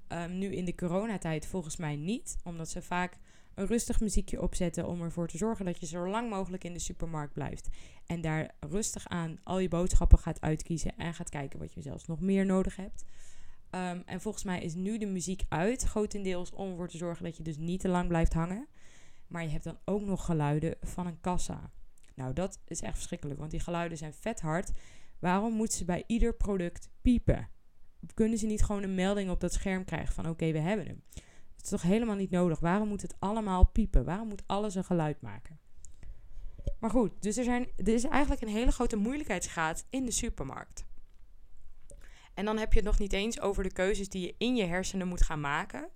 Ehm, 0.09 0.39
nu 0.39 0.55
in 0.55 0.65
de 0.65 0.75
coronatijd 0.75 1.47
volgens 1.47 1.77
mij 1.77 1.97
niet, 1.97 2.37
omdat 2.45 2.71
ze 2.71 2.83
vaak 2.83 3.19
een 3.55 3.67
rustig 3.67 4.01
muziekje 4.01 4.43
opzetten 4.43 4.87
om 4.87 5.03
ervoor 5.03 5.29
te 5.29 5.37
zorgen 5.37 5.65
dat 5.65 5.81
je 5.81 5.87
zo 5.87 6.09
lang 6.09 6.31
mogelijk 6.31 6.65
in 6.65 6.73
de 6.73 6.79
supermarkt 6.79 7.33
blijft. 7.33 7.69
En 8.07 8.21
daar 8.21 8.55
rustig 8.61 9.09
aan 9.09 9.39
al 9.43 9.59
je 9.59 9.69
boodschappen 9.69 10.19
gaat 10.19 10.41
uitkiezen 10.41 10.97
en 10.97 11.15
gaat 11.15 11.31
kijken 11.31 11.59
wat 11.59 11.73
je 11.73 11.83
zelfs 11.83 12.07
nog 12.07 12.21
meer 12.21 12.47
nodig 12.47 12.77
hebt. 12.77 13.05
Ehm, 13.75 14.01
en 14.07 14.21
volgens 14.21 14.45
mij 14.45 14.61
is 14.61 14.75
nu 14.75 14.99
de 14.99 15.07
muziek 15.07 15.43
uit, 15.49 15.83
grotendeels 15.83 16.51
om 16.51 16.71
ervoor 16.71 16.89
te 16.89 16.97
zorgen 16.97 17.25
dat 17.25 17.37
je 17.37 17.43
dus 17.43 17.57
niet 17.57 17.81
te 17.81 17.89
lang 17.89 18.09
blijft 18.09 18.33
hangen. 18.33 18.69
Maar 19.27 19.43
je 19.43 19.49
hebt 19.49 19.65
dan 19.65 19.79
ook 19.85 20.03
nog 20.03 20.25
geluiden 20.25 20.77
van 20.81 21.07
een 21.07 21.21
kassa. 21.21 21.71
Nou, 22.15 22.33
dat 22.33 22.61
is 22.67 22.81
echt 22.81 22.95
verschrikkelijk, 22.95 23.39
want 23.39 23.51
die 23.51 23.61
geluiden 23.61 23.99
zijn 23.99 24.13
vet 24.13 24.41
hard. 24.41 24.71
Waarom 25.19 25.53
moeten 25.53 25.79
ze 25.79 25.85
bij 25.85 26.05
ieder 26.07 26.35
product 26.35 26.89
piepen? 27.03 27.49
Kunnen 28.15 28.39
ze 28.39 28.47
niet 28.47 28.63
gewoon 28.63 28.83
een 28.83 28.95
melding 28.95 29.31
op 29.31 29.41
dat 29.41 29.53
scherm 29.53 29.85
krijgen 29.85 30.15
van 30.15 30.29
oké, 30.29 30.53
we 30.53 30.59
hebben 30.59 30.87
hem? 30.87 31.03
Het 31.57 31.65
is 31.65 31.69
toch 31.69 31.83
helemaal 31.83 32.17
niet 32.17 32.31
nodig? 32.31 32.61
Waarom 32.61 32.89
moet 32.89 33.03
het 33.03 33.15
allemaal 33.19 33.67
piepen? 33.67 34.05
Waarom 34.05 34.29
moet 34.29 34.43
alles 34.47 34.75
een 34.75 34.85
geluid 34.85 35.21
maken? 35.21 35.59
Maar 36.79 36.91
goed, 36.91 37.23
dus 37.23 37.37
er, 37.37 37.45
zijn, 37.45 37.69
er 37.77 37.95
is 37.95 38.05
eigenlijk 38.05 38.43
een 38.43 38.49
hele 38.49 38.73
grote 38.73 38.97
moeilijkheidsgraad 38.97 39.87
in 39.91 40.05
de 40.05 40.11
supermarkt. 40.11 40.85
En 42.35 42.45
dan 42.45 42.57
heb 42.57 42.73
je 42.73 42.79
het 42.79 42.89
nog 42.89 42.99
niet 42.99 43.13
eens 43.13 43.41
over 43.41 43.63
de 43.63 43.73
keuzes 43.73 44.09
die 44.09 44.27
je 44.27 44.35
in 44.39 44.57
je 44.57 44.65
hersenen 44.65 45.09
moet 45.09 45.23
gaan 45.23 45.41
maken. 45.41 45.89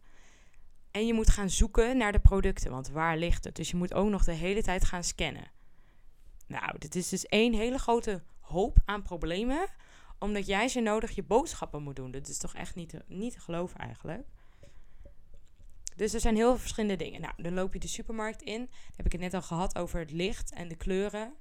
En 0.90 1.06
je 1.06 1.14
moet 1.14 1.30
gaan 1.30 1.50
zoeken 1.50 1.96
naar 1.96 2.12
de 2.12 2.18
producten, 2.18 2.70
want 2.70 2.88
waar 2.88 3.16
ligt 3.16 3.44
het? 3.44 3.56
Dus 3.56 3.70
je 3.70 3.76
moet 3.76 3.94
ook 3.94 4.08
nog 4.08 4.24
de 4.24 4.32
hele 4.32 4.62
tijd 4.62 4.84
gaan 4.84 5.04
scannen. 5.04 5.50
Nou, 6.46 6.78
dit 6.78 6.94
is 6.94 7.08
dus 7.08 7.26
één 7.26 7.54
hele 7.54 7.78
grote 7.78 8.22
hoop 8.40 8.78
aan 8.84 9.02
problemen, 9.02 9.68
omdat 10.18 10.46
jij 10.46 10.68
zo 10.68 10.80
nodig 10.80 11.10
je 11.10 11.22
boodschappen 11.22 11.82
moet 11.82 11.96
doen. 11.96 12.10
Dat 12.10 12.28
is 12.28 12.38
toch 12.38 12.54
echt 12.54 12.74
niet 12.74 12.88
te, 12.88 13.04
niet 13.06 13.32
te 13.32 13.40
geloven 13.40 13.78
eigenlijk. 13.78 14.26
Dus 15.96 16.14
er 16.14 16.20
zijn 16.20 16.36
heel 16.36 16.48
veel 16.48 16.58
verschillende 16.58 16.96
dingen. 16.96 17.20
Nou, 17.20 17.32
dan 17.36 17.54
loop 17.54 17.72
je 17.72 17.78
de 17.78 17.88
supermarkt 17.88 18.42
in. 18.42 18.70
Heb 18.96 19.06
ik 19.06 19.12
het 19.12 19.20
net 19.20 19.34
al 19.34 19.42
gehad 19.42 19.78
over 19.78 19.98
het 19.98 20.10
licht 20.10 20.52
en 20.52 20.68
de 20.68 20.76
kleuren. 20.76 21.34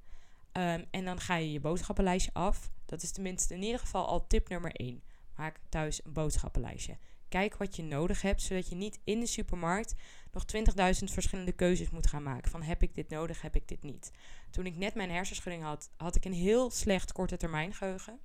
Ehm, 0.58 0.84
en 0.92 1.06
dan 1.06 1.20
ga 1.20 1.36
je 1.36 1.52
je 1.52 1.60
boodschappenlijstje 1.60 2.34
af. 2.34 2.72
Dat 2.86 3.04
is 3.04 3.12
tenminste 3.12 3.54
in 3.54 3.64
ieder 3.64 3.80
geval 3.80 4.08
al 4.08 4.28
tip 4.28 4.50
nummer 4.50 4.72
1. 4.74 5.04
Maak 5.36 5.60
thuis 5.70 6.06
een 6.06 6.14
boodschappenlijstje. 6.14 6.98
Kijk 7.30 7.58
wat 7.58 7.76
je 7.76 7.84
nodig 7.84 8.22
hebt, 8.22 8.42
zodat 8.42 8.70
je 8.70 8.76
niet 8.76 9.00
in 9.04 9.20
de 9.20 9.26
supermarkt 9.26 9.94
nog 10.32 10.46
20.000 10.46 11.12
verschillende 11.12 11.52
keuzes 11.52 11.90
moet 11.90 12.08
gaan 12.08 12.24
maken. 12.24 12.52
Van 12.52 12.62
heb 12.62 12.84
ik 12.84 12.96
dit 12.96 13.10
nodig, 13.10 13.42
heb 13.42 13.56
ik 13.56 13.68
dit 13.68 13.84
niet. 13.84 14.12
Toen 14.50 14.66
ik 14.66 14.76
net 14.76 14.96
mijn 14.96 15.10
hersenschudding 15.10 15.64
had, 15.64 15.90
had 15.98 16.16
ik 16.16 16.26
een 16.26 16.34
heel 16.34 16.70
slecht 16.72 17.12
korte 17.12 17.38
termijn 17.38 17.74
geheugen. 17.74 18.20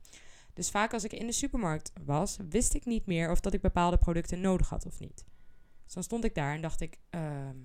Dus 0.55 0.71
vaak 0.71 0.93
als 0.93 1.05
ik 1.05 1.13
in 1.13 1.27
de 1.27 1.33
supermarkt 1.33 1.93
was, 2.05 2.37
wist 2.49 2.75
ik 2.75 2.85
niet 2.85 3.07
meer 3.07 3.31
of 3.31 3.41
dat 3.41 3.53
ik 3.53 3.61
bepaalde 3.61 3.99
producten 3.99 4.41
nodig 4.41 4.69
had 4.69 4.87
of 4.87 4.99
niet. 4.99 5.25
Dus 5.85 5.95
dan 5.95 6.03
stond 6.03 6.25
ik 6.25 6.35
daar 6.35 6.55
en 6.55 6.61
dacht 6.61 6.81
ik, 6.81 6.99
ehm, 7.11 7.59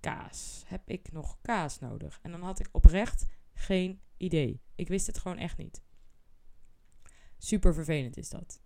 kaas. 0.00 0.62
Heb 0.66 0.82
ik 0.84 1.12
nog 1.12 1.38
kaas 1.40 1.78
nodig? 1.78 2.18
En 2.22 2.30
dan 2.30 2.42
had 2.42 2.60
ik 2.60 2.68
oprecht 2.72 3.26
geen 3.62 4.00
idee. 4.16 4.60
Ik 4.74 4.88
wist 4.88 5.06
het 5.06 5.18
gewoon 5.18 5.38
echt 5.38 5.56
niet. 5.56 5.82
Super 7.38 7.74
vervelend 7.74 8.16
is 8.16 8.28
dat. 8.28 8.60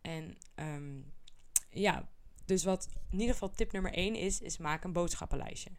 En 0.00 0.38
um, 0.54 1.12
ja, 1.70 2.08
dus 2.44 2.64
wat 2.64 2.88
in 3.10 3.18
ieder 3.18 3.32
geval 3.32 3.50
tip 3.50 3.72
nummer 3.72 3.92
1 3.92 4.14
is, 4.14 4.40
is 4.40 4.58
maak 4.58 4.84
een 4.84 4.92
boodschappenlijstje. 4.92 5.70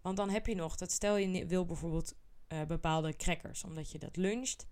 Want 0.00 0.16
dan 0.16 0.30
heb 0.30 0.46
je 0.46 0.54
nog, 0.54 0.76
dat 0.76 0.90
stel 0.90 1.16
je 1.16 1.46
wil 1.46 1.66
bijvoorbeeld 1.66 2.14
uh, 2.48 2.62
bepaalde 2.64 3.16
crackers, 3.16 3.64
omdat 3.64 3.90
je 3.90 3.98
dat 3.98 4.16
luncht. 4.16 4.66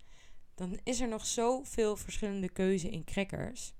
Dan 0.55 0.79
is 0.83 0.99
er 0.99 1.07
nog 1.07 1.25
zoveel 1.25 1.95
verschillende 1.95 2.49
keuze 2.49 2.89
in 2.89 3.03
crackers. 3.03 3.73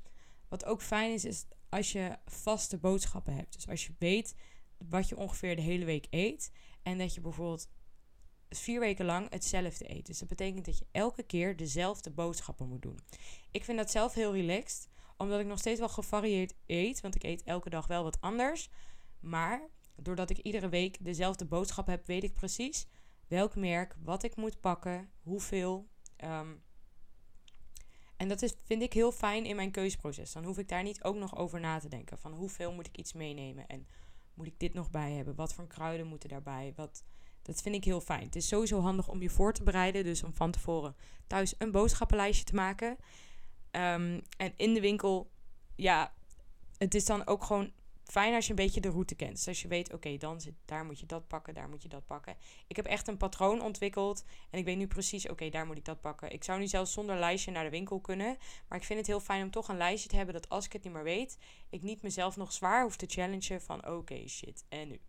Wat 0.48 0.66
ook 0.66 0.82
fijn 0.82 1.14
is, 1.14 1.26
is 1.26 1.46
als 1.70 1.92
je 1.92 2.18
vaste 2.26 2.78
boodschappen 2.78 3.36
hebt. 3.36 3.54
Dus 3.54 3.68
als 3.68 3.86
je 3.86 3.94
weet 4.00 4.36
wat 4.78 5.10
je 5.10 5.18
ongeveer 5.18 5.56
de 5.56 5.62
hele 5.62 5.86
week 5.86 6.08
eet. 6.10 6.52
En 6.84 6.98
dat 6.98 7.14
je 7.14 7.22
bijvoorbeeld 7.22 7.70
vier 8.50 8.80
weken 8.80 9.06
lang 9.06 9.32
hetzelfde 9.32 9.92
eet. 9.92 10.06
Dus 10.06 10.20
dat 10.20 10.28
betekent 10.28 10.66
dat 10.66 10.78
je 10.78 10.86
elke 10.92 11.24
keer 11.24 11.56
dezelfde 11.56 12.12
boodschappen 12.12 12.68
moet 12.68 12.82
doen. 12.82 13.00
Ik 13.52 13.64
vind 13.64 13.78
dat 13.78 13.92
zelf 13.92 14.14
heel 14.14 14.34
relaxed 14.34 14.90
omdat 15.18 15.40
ik 15.40 15.46
nog 15.46 15.60
steeds 15.60 15.80
wel 15.80 15.90
gevarieerd 15.90 16.54
eet. 16.66 17.02
Want 17.02 17.16
ik 17.16 17.24
eet 17.24 17.44
elke 17.44 17.70
dag 17.70 17.88
wel 17.88 18.04
wat 18.04 18.22
anders. 18.22 18.70
Maar 19.20 19.70
doordat 19.96 20.30
ik 20.30 20.38
iedere 20.38 20.70
week 20.70 20.98
dezelfde 21.06 21.46
boodschap 21.46 21.88
heb, 21.88 22.06
weet 22.06 22.24
ik 22.24 22.34
precies 22.34 22.88
welk 23.28 23.56
merk, 23.56 23.96
wat 24.04 24.24
ik 24.24 24.36
moet 24.36 24.60
pakken, 24.60 25.12
hoeveel. 25.22 25.88
Ehm, 26.16 26.56
en 28.18 28.28
dat 28.28 28.42
is, 28.42 28.54
vind 28.66 28.82
ik 28.82 28.94
heel 28.94 29.12
fijn 29.12 29.46
in 29.46 29.56
mijn 29.56 29.72
keuzeproces. 29.72 30.32
Dan 30.32 30.44
hoef 30.44 30.58
ik 30.58 30.68
daar 30.68 30.84
niet 30.84 31.04
ook 31.04 31.16
nog 31.16 31.36
over 31.36 31.60
na 31.60 31.80
te 31.80 31.90
denken. 31.90 32.18
Van 32.18 32.34
hoeveel 32.34 32.74
moet 32.74 32.88
ik 32.88 32.98
iets 32.98 33.14
meenemen 33.14 33.68
en 33.68 33.88
moet 34.34 34.48
ik 34.48 34.60
dit 34.60 34.74
nog 34.74 34.90
bij 34.92 35.12
hebben? 35.12 35.36
Wat 35.36 35.54
voor 35.54 35.68
kruiden 35.68 36.08
moeten 36.08 36.30
daarbij? 36.30 36.74
Wat, 36.76 37.04
dat 37.42 37.62
vind 37.62 37.76
ik 37.76 37.84
heel 37.84 38.02
fijn. 38.02 38.24
Het 38.24 38.36
is 38.36 38.48
sowieso 38.48 38.80
handig 38.80 39.08
om 39.08 39.22
je 39.22 39.30
voor 39.30 39.54
te 39.54 39.64
bereiden. 39.64 40.04
Dus 40.04 40.24
om 40.24 40.34
van 40.34 40.52
tevoren 40.52 40.96
thuis 41.28 41.56
een 41.58 41.72
boodschappenlijstje 41.72 42.46
te 42.46 42.56
maken. 42.56 42.98
Ehm, 43.72 44.20
en 44.38 44.54
in 44.56 44.74
de 44.74 44.82
winkel, 44.82 45.32
ja, 45.76 46.14
het 46.78 46.96
is 46.96 47.06
dan 47.06 47.28
ook 47.28 47.44
gewoon 47.44 47.72
fijn 48.10 48.34
als 48.34 48.46
je 48.46 48.50
een 48.50 48.56
beetje 48.56 48.82
de 48.82 48.90
route 48.90 49.16
kent. 49.16 49.36
Dus 49.36 49.48
als 49.48 49.62
je 49.62 49.68
weet, 49.68 49.94
oké, 49.94 50.18
dan 50.18 50.42
daar 50.66 50.86
moet 50.86 51.00
je 51.00 51.06
dat 51.06 51.28
pakken, 51.28 51.54
daar 51.54 51.70
moet 51.70 51.82
je 51.82 51.90
dat 51.90 52.06
pakken. 52.06 52.36
Ik 52.68 52.76
heb 52.76 52.86
echt 52.86 53.08
een 53.08 53.18
patroon 53.18 53.62
ontwikkeld 53.62 54.24
en 54.50 54.60
ik 54.60 54.66
weet 54.66 54.78
nu 54.78 54.88
precies, 54.88 55.30
oké, 55.30 55.50
daar 55.50 55.66
moet 55.66 55.78
ik 55.78 55.86
dat 55.86 56.02
pakken. 56.02 56.32
Ik 56.32 56.44
zou 56.44 56.60
nu 56.60 56.68
zelfs 56.68 56.94
zonder 56.94 57.20
lijstje 57.20 57.52
naar 57.52 57.64
de 57.64 57.70
winkel 57.70 58.00
kunnen, 58.00 58.38
maar 58.68 58.78
ik 58.78 58.84
vind 58.84 59.00
het 59.00 59.08
heel 59.08 59.20
fijn 59.20 59.44
om 59.44 59.52
toch 59.52 59.68
een 59.68 59.78
lijstje 59.78 60.10
te 60.10 60.16
hebben 60.16 60.34
dat 60.34 60.50
als 60.50 60.66
ik 60.66 60.74
het 60.74 60.84
niet 60.84 60.94
meer 60.94 61.04
weet, 61.04 61.38
ik 61.70 61.82
niet 61.82 62.02
mezelf 62.02 62.38
nog 62.38 62.54
zwaar 62.54 62.84
hoef 62.84 62.96
te 62.96 63.06
challengen 63.06 63.62
van, 63.62 63.88
oké, 63.88 64.28
shit, 64.28 64.66
en 64.70 64.88
nu. 64.88 65.00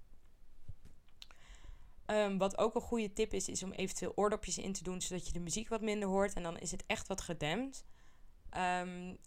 Ehm, 2.10 2.36
wat 2.36 2.58
ook 2.58 2.74
een 2.74 2.80
goede 2.80 3.12
tip 3.12 3.32
is, 3.32 3.48
is 3.48 3.62
om 3.62 3.72
eventueel 3.72 4.12
oordopjes 4.14 4.58
in 4.58 4.72
te 4.72 4.82
doen, 4.82 5.00
zodat 5.00 5.26
je 5.26 5.32
de 5.32 5.40
muziek 5.40 5.68
wat 5.68 5.80
minder 5.80 6.08
hoort 6.08 6.32
en 6.32 6.42
dan 6.42 6.58
is 6.58 6.70
het 6.70 6.84
echt 6.86 7.08
wat 7.08 7.20
gedempt. 7.20 7.84
Um, 8.56 9.18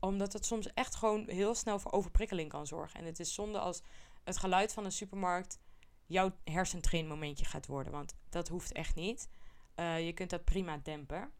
omdat 0.00 0.32
het 0.32 0.46
soms 0.46 0.72
echt 0.74 0.94
gewoon 0.94 1.28
heel 1.28 1.54
snel 1.54 1.78
voor 1.78 1.92
overprikkeling 1.92 2.48
kan 2.48 2.66
zorgen. 2.66 3.00
En 3.00 3.06
het 3.06 3.20
is 3.20 3.34
zonde 3.34 3.58
als 3.58 3.82
het 4.24 4.36
geluid 4.36 4.72
van 4.72 4.84
een 4.84 4.92
supermarkt 4.92 5.58
jouw 6.06 6.32
hersentrainmomentje 6.44 7.44
gaat 7.44 7.66
worden. 7.66 7.92
Want 7.92 8.14
dat 8.28 8.48
hoeft 8.48 8.72
echt 8.72 8.94
niet. 8.94 9.28
Uh, 9.76 10.06
je 10.06 10.12
kunt 10.12 10.30
dat 10.30 10.44
prima 10.44 10.80
dempen. 10.82 11.30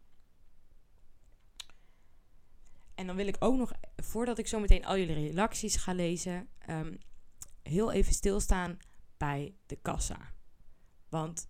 En 2.95 3.07
dan 3.07 3.15
wil 3.15 3.27
ik 3.27 3.35
ook 3.39 3.55
nog, 3.55 3.71
voordat 3.95 4.37
ik 4.37 4.47
zo 4.47 4.59
meteen 4.59 4.85
al 4.85 4.97
jullie 4.97 5.31
reacties 5.31 5.75
ga 5.75 5.93
lezen, 5.93 6.49
um, 6.69 6.97
heel 7.61 7.91
even 7.91 8.13
stilstaan 8.13 8.77
bij 9.17 9.55
de 9.65 9.75
kassa. 9.75 10.34
Want 11.09 11.47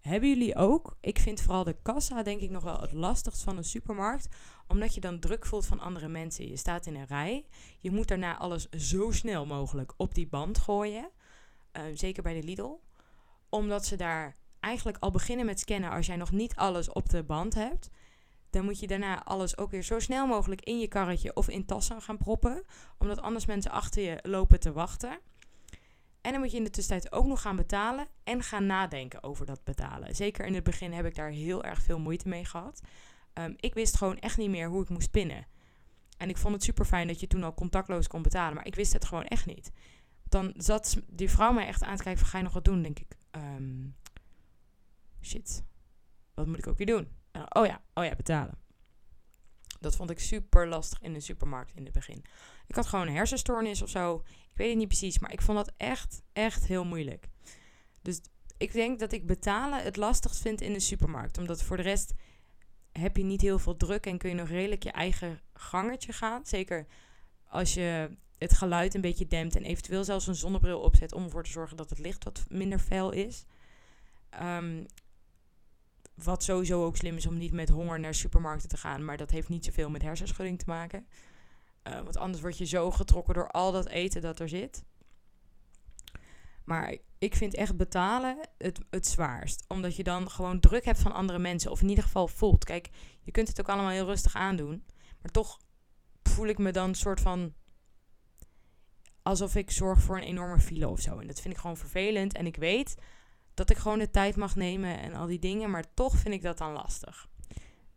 hebben 0.00 0.28
jullie 0.28 0.56
ook? 0.56 0.96
Ik 1.00 1.18
vind 1.18 1.40
vooral 1.40 1.64
de 1.64 1.76
kassa 1.82 2.22
denk 2.22 2.40
ik 2.40 2.50
nog 2.50 2.62
wel 2.62 2.80
het 2.80 2.92
lastigst 2.92 3.42
van 3.42 3.56
een 3.56 3.64
supermarkt. 3.64 4.28
Omdat 4.68 4.94
je 4.94 5.00
dan 5.00 5.20
druk 5.20 5.46
voelt 5.46 5.66
van 5.66 5.80
andere 5.80 6.08
mensen. 6.08 6.48
Je 6.48 6.56
staat 6.56 6.86
in 6.86 6.94
een 6.94 7.06
rij. 7.06 7.46
Je 7.80 7.90
moet 7.90 8.08
daarna 8.08 8.38
alles 8.38 8.68
zo 8.68 9.10
snel 9.10 9.46
mogelijk 9.46 9.94
op 9.96 10.14
die 10.14 10.28
band 10.28 10.58
gooien. 10.58 11.10
Uh, 11.72 11.82
zeker 11.94 12.22
bij 12.22 12.34
de 12.34 12.46
Lidl. 12.46 12.80
Omdat 13.48 13.86
ze 13.86 13.96
daar 13.96 14.36
eigenlijk 14.60 14.96
al 15.00 15.10
beginnen 15.10 15.46
met 15.46 15.60
scannen 15.60 15.90
als 15.90 16.06
jij 16.06 16.16
nog 16.16 16.32
niet 16.32 16.56
alles 16.56 16.92
op 16.92 17.08
de 17.08 17.22
band 17.22 17.54
hebt. 17.54 17.90
Dan 18.50 18.64
moet 18.64 18.80
je 18.80 18.86
daarna 18.86 19.24
alles 19.24 19.56
ook 19.56 19.70
weer 19.70 19.82
zo 19.82 19.98
snel 19.98 20.26
mogelijk 20.26 20.60
in 20.60 20.78
je 20.78 20.88
karretje 20.88 21.34
of 21.34 21.48
in 21.48 21.66
tassen 21.66 22.02
gaan 22.02 22.16
proppen. 22.16 22.64
Omdat 22.98 23.20
anders 23.20 23.46
mensen 23.46 23.70
achter 23.70 24.02
je 24.02 24.18
lopen 24.22 24.60
te 24.60 24.72
wachten. 24.72 25.18
En 26.24 26.32
dan 26.32 26.40
moet 26.40 26.50
je 26.50 26.56
in 26.56 26.64
de 26.64 26.70
tussentijd 26.70 27.12
ook 27.12 27.26
nog 27.26 27.40
gaan 27.40 27.56
betalen 27.56 28.06
en 28.22 28.42
gaan 28.42 28.66
nadenken 28.66 29.22
over 29.22 29.46
dat 29.46 29.64
betalen. 29.64 30.14
Zeker 30.14 30.46
in 30.46 30.54
het 30.54 30.64
begin 30.64 30.92
heb 30.92 31.06
ik 31.06 31.14
daar 31.14 31.30
heel 31.30 31.64
erg 31.64 31.82
veel 31.82 31.98
moeite 31.98 32.28
mee 32.28 32.44
gehad. 32.44 32.80
Um, 33.34 33.54
ik 33.56 33.74
wist 33.74 33.96
gewoon 33.96 34.18
echt 34.18 34.36
niet 34.36 34.50
meer 34.50 34.68
hoe 34.68 34.82
ik 34.82 34.88
moest 34.88 35.10
pinnen. 35.10 35.46
En 36.16 36.28
ik 36.28 36.36
vond 36.36 36.54
het 36.54 36.62
super 36.62 36.84
fijn 36.84 37.06
dat 37.06 37.20
je 37.20 37.26
toen 37.26 37.44
al 37.44 37.54
contactloos 37.54 38.06
kon 38.06 38.22
betalen, 38.22 38.54
maar 38.54 38.66
ik 38.66 38.74
wist 38.74 38.92
het 38.92 39.04
gewoon 39.04 39.24
echt 39.24 39.46
niet. 39.46 39.72
Dan 40.28 40.54
zat 40.56 40.96
die 41.06 41.30
vrouw 41.30 41.52
mij 41.52 41.66
echt 41.66 41.82
aan 41.82 41.96
te 41.96 42.02
kijken 42.02 42.20
van 42.20 42.30
ga 42.30 42.38
je 42.38 42.44
nog 42.44 42.52
wat 42.52 42.64
doen? 42.64 42.82
denk 42.82 42.98
ik, 42.98 43.16
um, 43.30 43.96
shit, 45.22 45.64
wat 46.34 46.46
moet 46.46 46.58
ik 46.58 46.66
ook 46.66 46.78
weer 46.78 46.86
doen? 46.86 47.08
oh 47.48 47.66
ja, 47.66 47.80
oh 47.94 48.04
ja, 48.04 48.14
betalen. 48.14 48.63
Dat 49.84 49.96
vond 49.96 50.10
ik 50.10 50.18
super 50.18 50.68
lastig 50.68 51.00
in 51.00 51.12
de 51.12 51.20
supermarkt 51.20 51.72
in 51.74 51.84
het 51.84 51.92
begin. 51.92 52.24
Ik 52.66 52.74
had 52.74 52.86
gewoon 52.86 53.06
een 53.06 53.14
hersenstoornis 53.14 53.82
of 53.82 53.88
zo. 53.88 54.22
Ik 54.26 54.56
weet 54.56 54.68
het 54.68 54.78
niet 54.78 54.88
precies, 54.88 55.18
maar 55.18 55.32
ik 55.32 55.42
vond 55.42 55.58
dat 55.58 55.72
echt, 55.76 56.22
echt 56.32 56.66
heel 56.66 56.84
moeilijk. 56.84 57.28
Dus 58.02 58.20
ik 58.56 58.72
denk 58.72 58.98
dat 58.98 59.12
ik 59.12 59.26
betalen 59.26 59.82
het 59.82 59.96
lastigst 59.96 60.40
vind 60.40 60.60
in 60.60 60.72
de 60.72 60.80
supermarkt. 60.80 61.38
Omdat 61.38 61.62
voor 61.62 61.76
de 61.76 61.82
rest 61.82 62.14
heb 62.92 63.16
je 63.16 63.24
niet 63.24 63.40
heel 63.40 63.58
veel 63.58 63.76
druk 63.76 64.06
en 64.06 64.18
kun 64.18 64.28
je 64.28 64.34
nog 64.34 64.48
redelijk 64.48 64.82
je 64.82 64.90
eigen 64.90 65.40
gangetje 65.52 66.12
gaan. 66.12 66.46
Zeker 66.46 66.86
als 67.48 67.74
je 67.74 68.16
het 68.38 68.52
geluid 68.52 68.94
een 68.94 69.00
beetje 69.00 69.26
dempt 69.26 69.56
en 69.56 69.64
eventueel 69.64 70.04
zelfs 70.04 70.26
een 70.26 70.34
zonnebril 70.34 70.80
opzet 70.80 71.12
om 71.12 71.24
ervoor 71.24 71.44
te 71.44 71.50
zorgen 71.50 71.76
dat 71.76 71.90
het 71.90 71.98
licht 71.98 72.24
wat 72.24 72.44
minder 72.48 72.78
fel 72.78 73.10
is. 73.10 73.44
Um, 74.42 74.86
wat 76.14 76.42
sowieso 76.42 76.84
ook 76.84 76.96
slim 76.96 77.16
is 77.16 77.26
om 77.26 77.38
niet 77.38 77.52
met 77.52 77.68
honger 77.68 78.00
naar 78.00 78.14
supermarkten 78.14 78.68
te 78.68 78.76
gaan. 78.76 79.04
Maar 79.04 79.16
dat 79.16 79.30
heeft 79.30 79.48
niet 79.48 79.64
zoveel 79.64 79.90
met 79.90 80.02
hersenschudding 80.02 80.58
te 80.58 80.64
maken. 80.66 81.06
Uh, 81.88 81.94
want 81.94 82.16
anders 82.16 82.42
word 82.42 82.58
je 82.58 82.64
zo 82.64 82.90
getrokken 82.90 83.34
door 83.34 83.50
al 83.50 83.72
dat 83.72 83.88
eten 83.88 84.22
dat 84.22 84.40
er 84.40 84.48
zit. 84.48 84.84
Maar 86.64 86.96
ik 87.18 87.34
vind 87.34 87.54
echt 87.54 87.76
betalen 87.76 88.38
het, 88.58 88.80
het 88.90 89.06
zwaarst. 89.06 89.64
Omdat 89.68 89.96
je 89.96 90.02
dan 90.02 90.30
gewoon 90.30 90.60
druk 90.60 90.84
hebt 90.84 90.98
van 90.98 91.12
andere 91.12 91.38
mensen. 91.38 91.70
Of 91.70 91.82
in 91.82 91.88
ieder 91.88 92.04
geval 92.04 92.28
voelt. 92.28 92.64
Kijk, 92.64 92.90
je 93.22 93.30
kunt 93.30 93.48
het 93.48 93.60
ook 93.60 93.68
allemaal 93.68 93.90
heel 93.90 94.06
rustig 94.06 94.34
aandoen. 94.34 94.84
Maar 95.22 95.30
toch 95.30 95.60
voel 96.22 96.46
ik 96.46 96.58
me 96.58 96.70
dan 96.70 96.94
soort 96.94 97.20
van. 97.20 97.54
Alsof 99.22 99.54
ik 99.54 99.70
zorg 99.70 100.00
voor 100.00 100.16
een 100.16 100.22
enorme 100.22 100.58
file 100.58 100.88
of 100.88 101.00
zo. 101.00 101.18
En 101.18 101.26
dat 101.26 101.40
vind 101.40 101.54
ik 101.54 101.60
gewoon 101.60 101.76
vervelend. 101.76 102.34
En 102.34 102.46
ik 102.46 102.56
weet 102.56 102.94
dat 103.54 103.70
ik 103.70 103.76
gewoon 103.76 103.98
de 103.98 104.10
tijd 104.10 104.36
mag 104.36 104.56
nemen 104.56 104.98
en 104.98 105.14
al 105.14 105.26
die 105.26 105.38
dingen. 105.38 105.70
Maar 105.70 105.94
toch 105.94 106.16
vind 106.16 106.34
ik 106.34 106.42
dat 106.42 106.58
dan 106.58 106.72
lastig. 106.72 107.28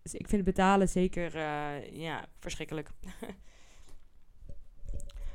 Dus 0.01 0.13
ik 0.13 0.27
vind 0.27 0.43
betalen 0.43 0.89
zeker 0.89 1.35
uh, 1.35 1.91
ja, 1.91 2.25
verschrikkelijk. 2.39 2.89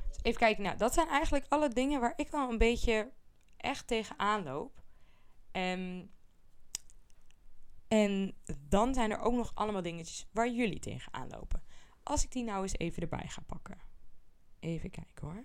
dus 0.09 0.19
even 0.23 0.41
kijken. 0.41 0.63
Nou, 0.63 0.77
dat 0.77 0.95
zijn 0.95 1.09
eigenlijk 1.09 1.47
alle 1.49 1.69
dingen 1.69 2.01
waar 2.01 2.13
ik 2.17 2.31
wel 2.31 2.51
een 2.51 2.59
beetje 2.59 3.13
echt 3.57 3.87
tegenaan 3.87 4.43
loop. 4.43 4.83
En, 5.51 6.11
en 7.89 8.35
dan 8.69 8.95
zijn 8.95 9.11
er 9.11 9.21
ook 9.21 9.35
nog 9.35 9.51
allemaal 9.55 9.83
dingetjes 9.83 10.27
waar 10.31 10.51
jullie 10.51 10.81
tegenaan 10.81 11.29
lopen. 11.29 11.63
Als 12.03 12.25
ik 12.25 12.33
die 12.33 12.45
nou 12.45 12.63
eens 12.63 12.79
even 12.79 13.03
erbij 13.03 13.27
ga 13.29 13.43
pakken. 13.47 13.79
Even 14.61 14.91
kijken 14.91 15.27
hoor. 15.27 15.45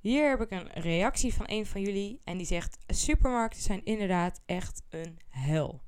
Hier 0.00 0.28
heb 0.28 0.40
ik 0.40 0.50
een 0.50 0.70
reactie 0.72 1.34
van 1.34 1.46
een 1.48 1.66
van 1.66 1.80
jullie 1.80 2.20
en 2.24 2.36
die 2.36 2.46
zegt: 2.46 2.78
Supermarkten 2.86 3.62
zijn 3.62 3.84
inderdaad 3.84 4.40
echt 4.46 4.82
een 4.88 5.18
hel. 5.28 5.80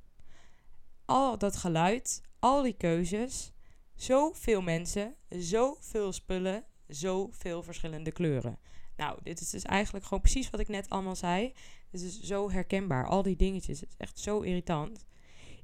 Al 1.05 1.39
dat 1.39 1.57
geluid, 1.57 2.23
al 2.39 2.63
die 2.63 2.77
keuzes, 2.77 3.53
zoveel 3.95 4.63
mensen, 4.63 5.15
zoveel 5.29 6.13
spullen, 6.13 6.65
zoveel 6.87 7.63
verschillende 7.63 8.13
kleuren. 8.13 8.59
Nou, 8.97 9.19
dit 9.23 9.41
is 9.41 9.51
dus 9.51 9.65
eigenlijk 9.65 10.05
gewoon 10.05 10.23
precies 10.23 10.51
wat 10.51 10.61
ik 10.61 10.69
net 10.69 10.89
allemaal 10.89 11.17
zei. 11.17 11.53
Dit 11.91 12.01
is 12.01 12.21
zo 12.21 12.51
herkenbaar, 12.51 13.07
al 13.07 13.23
die 13.23 13.37
dingetjes. 13.37 13.81
Het 13.81 13.89
is 13.89 13.97
echt 13.97 14.19
zo 14.19 14.41
irritant. 14.41 15.05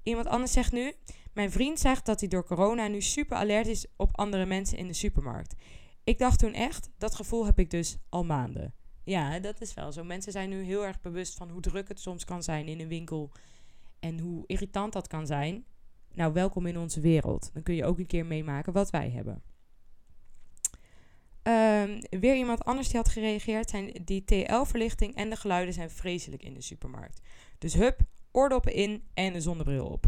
Iemand 0.03 0.26
anders 0.26 0.53
zegt 0.53 0.73
nu: 0.73 0.93
Mijn 1.33 1.50
vriend 1.50 1.79
zegt 1.79 2.07
dat 2.07 2.21
hij 2.21 2.29
door 2.29 2.45
corona 2.45 2.88
nu 2.88 3.00
super 3.00 3.37
alert 3.37 3.67
is 3.67 3.87
op 3.97 4.19
andere 4.19 4.47
mensen 4.47 4.79
in 4.79 4.87
de 4.87 4.93
supermarkt. 4.93 5.55
Ik 6.06 6.18
dacht 6.18 6.38
toen 6.38 6.52
echt, 6.52 6.90
dat 6.98 7.14
gevoel 7.14 7.46
heb 7.46 7.58
ik 7.58 7.70
dus 7.70 7.96
al 8.08 8.25
maanden. 8.25 8.75
Ja, 9.04 9.38
dat 9.38 9.60
is 9.60 9.75
wel 9.75 9.92
zo. 9.92 10.04
Mensen 10.04 10.32
zijn 10.32 10.48
nu 10.48 10.62
heel 10.62 10.84
erg 10.84 11.00
bewust 11.00 11.34
van 11.34 11.50
hoe 11.50 11.60
druk 11.60 11.88
het 11.88 12.00
soms 12.00 12.25
kan 12.25 12.42
zijn 12.42 12.68
in 12.68 12.80
een 12.80 12.88
winkel. 12.88 13.32
En 14.00 14.18
hoe 14.18 14.44
irritant 14.46 14.92
dat 14.92 15.06
kan 15.06 15.26
zijn. 15.26 15.64
Nou, 16.12 16.32
welkom 16.32 16.66
in 16.66 16.78
onze 16.78 17.00
wereld. 17.00 17.50
Dan 17.52 17.62
kun 17.62 17.75
je 17.75 17.84
ook 17.84 17.98
een 17.98 18.06
keer 18.06 18.26
meemaken 18.26 18.72
wat 18.72 18.90
wij 18.90 19.10
hebben. 19.10 19.42
Um, 21.42 22.20
weer 22.20 22.36
iemand 22.36 22.64
anders 22.64 22.88
die 22.88 22.96
had 22.96 23.08
gereageerd. 23.08 23.70
Zijn 23.70 23.92
die 24.04 24.25
TL-verlichting 24.25 25.14
en 25.14 25.30
de 25.30 25.36
geluiden 25.36 25.75
zijn 25.75 25.90
vreselijk 25.90 26.42
in 26.42 26.54
de 26.54 26.62
supermarkt. 26.62 27.20
Dus 27.58 27.75
hup, 27.75 28.00
oordoppen 28.30 28.72
in 28.72 29.08
en 29.14 29.34
een 29.34 29.42
zonnebril 29.42 29.86
op. 29.86 30.04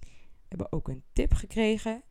We 0.00 0.48
hebben 0.48 0.72
ook 0.72 0.88
een 0.88 1.04
tip 1.12 1.32
gekregen. 1.32 2.02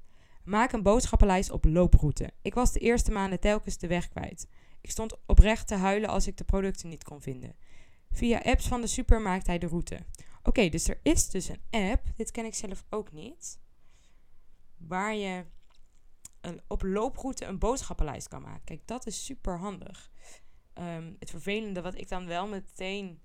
Maak 0.43 0.71
een 0.71 0.83
boodschappenlijst 0.83 1.51
op 1.51 1.65
looproute. 1.65 2.31
Ik 2.41 2.53
was 2.53 2.71
de 2.71 2.79
eerste 2.79 3.11
maanden 3.11 3.39
telkens 3.39 3.77
de 3.77 3.87
weg 3.87 4.09
kwijt. 4.09 4.47
Ik 4.81 4.91
stond 4.91 5.17
oprecht 5.25 5.67
te 5.67 5.75
huilen 5.75 6.09
als 6.09 6.27
ik 6.27 6.37
de 6.37 6.43
producten 6.43 6.89
niet 6.89 7.03
kon 7.03 7.21
vinden. 7.21 7.55
Via 8.11 8.39
apps 8.39 8.67
van 8.67 8.81
de 8.81 8.87
super 8.87 9.21
maakt 9.21 9.47
hij 9.47 9.57
de 9.57 9.67
route. 9.67 9.99
Oké, 10.43 10.69
dus 10.69 10.87
er 10.87 10.99
is 11.03 11.29
dus 11.29 11.47
een 11.49 11.89
app, 11.89 12.05
dit 12.15 12.31
ken 12.31 12.45
ik 12.45 12.55
zelf 12.55 12.85
ook 12.89 13.11
niet, 13.11 13.59
waar 14.77 15.15
je 15.15 15.45
een, 16.41 16.61
op 16.67 16.81
looproute 16.81 17.45
een 17.45 17.59
boodschappenlijst 17.59 18.27
kan 18.27 18.41
maken. 18.41 18.63
Kijk, 18.63 18.87
dat 18.87 19.05
is 19.05 19.25
super 19.25 19.57
handig. 19.57 20.11
Ehm, 20.73 21.13
het 21.19 21.29
vervelende 21.29 21.81
wat 21.81 21.97
ik 21.97 22.09
dan 22.09 22.25
wel 22.25 22.47
meteen 22.47 23.21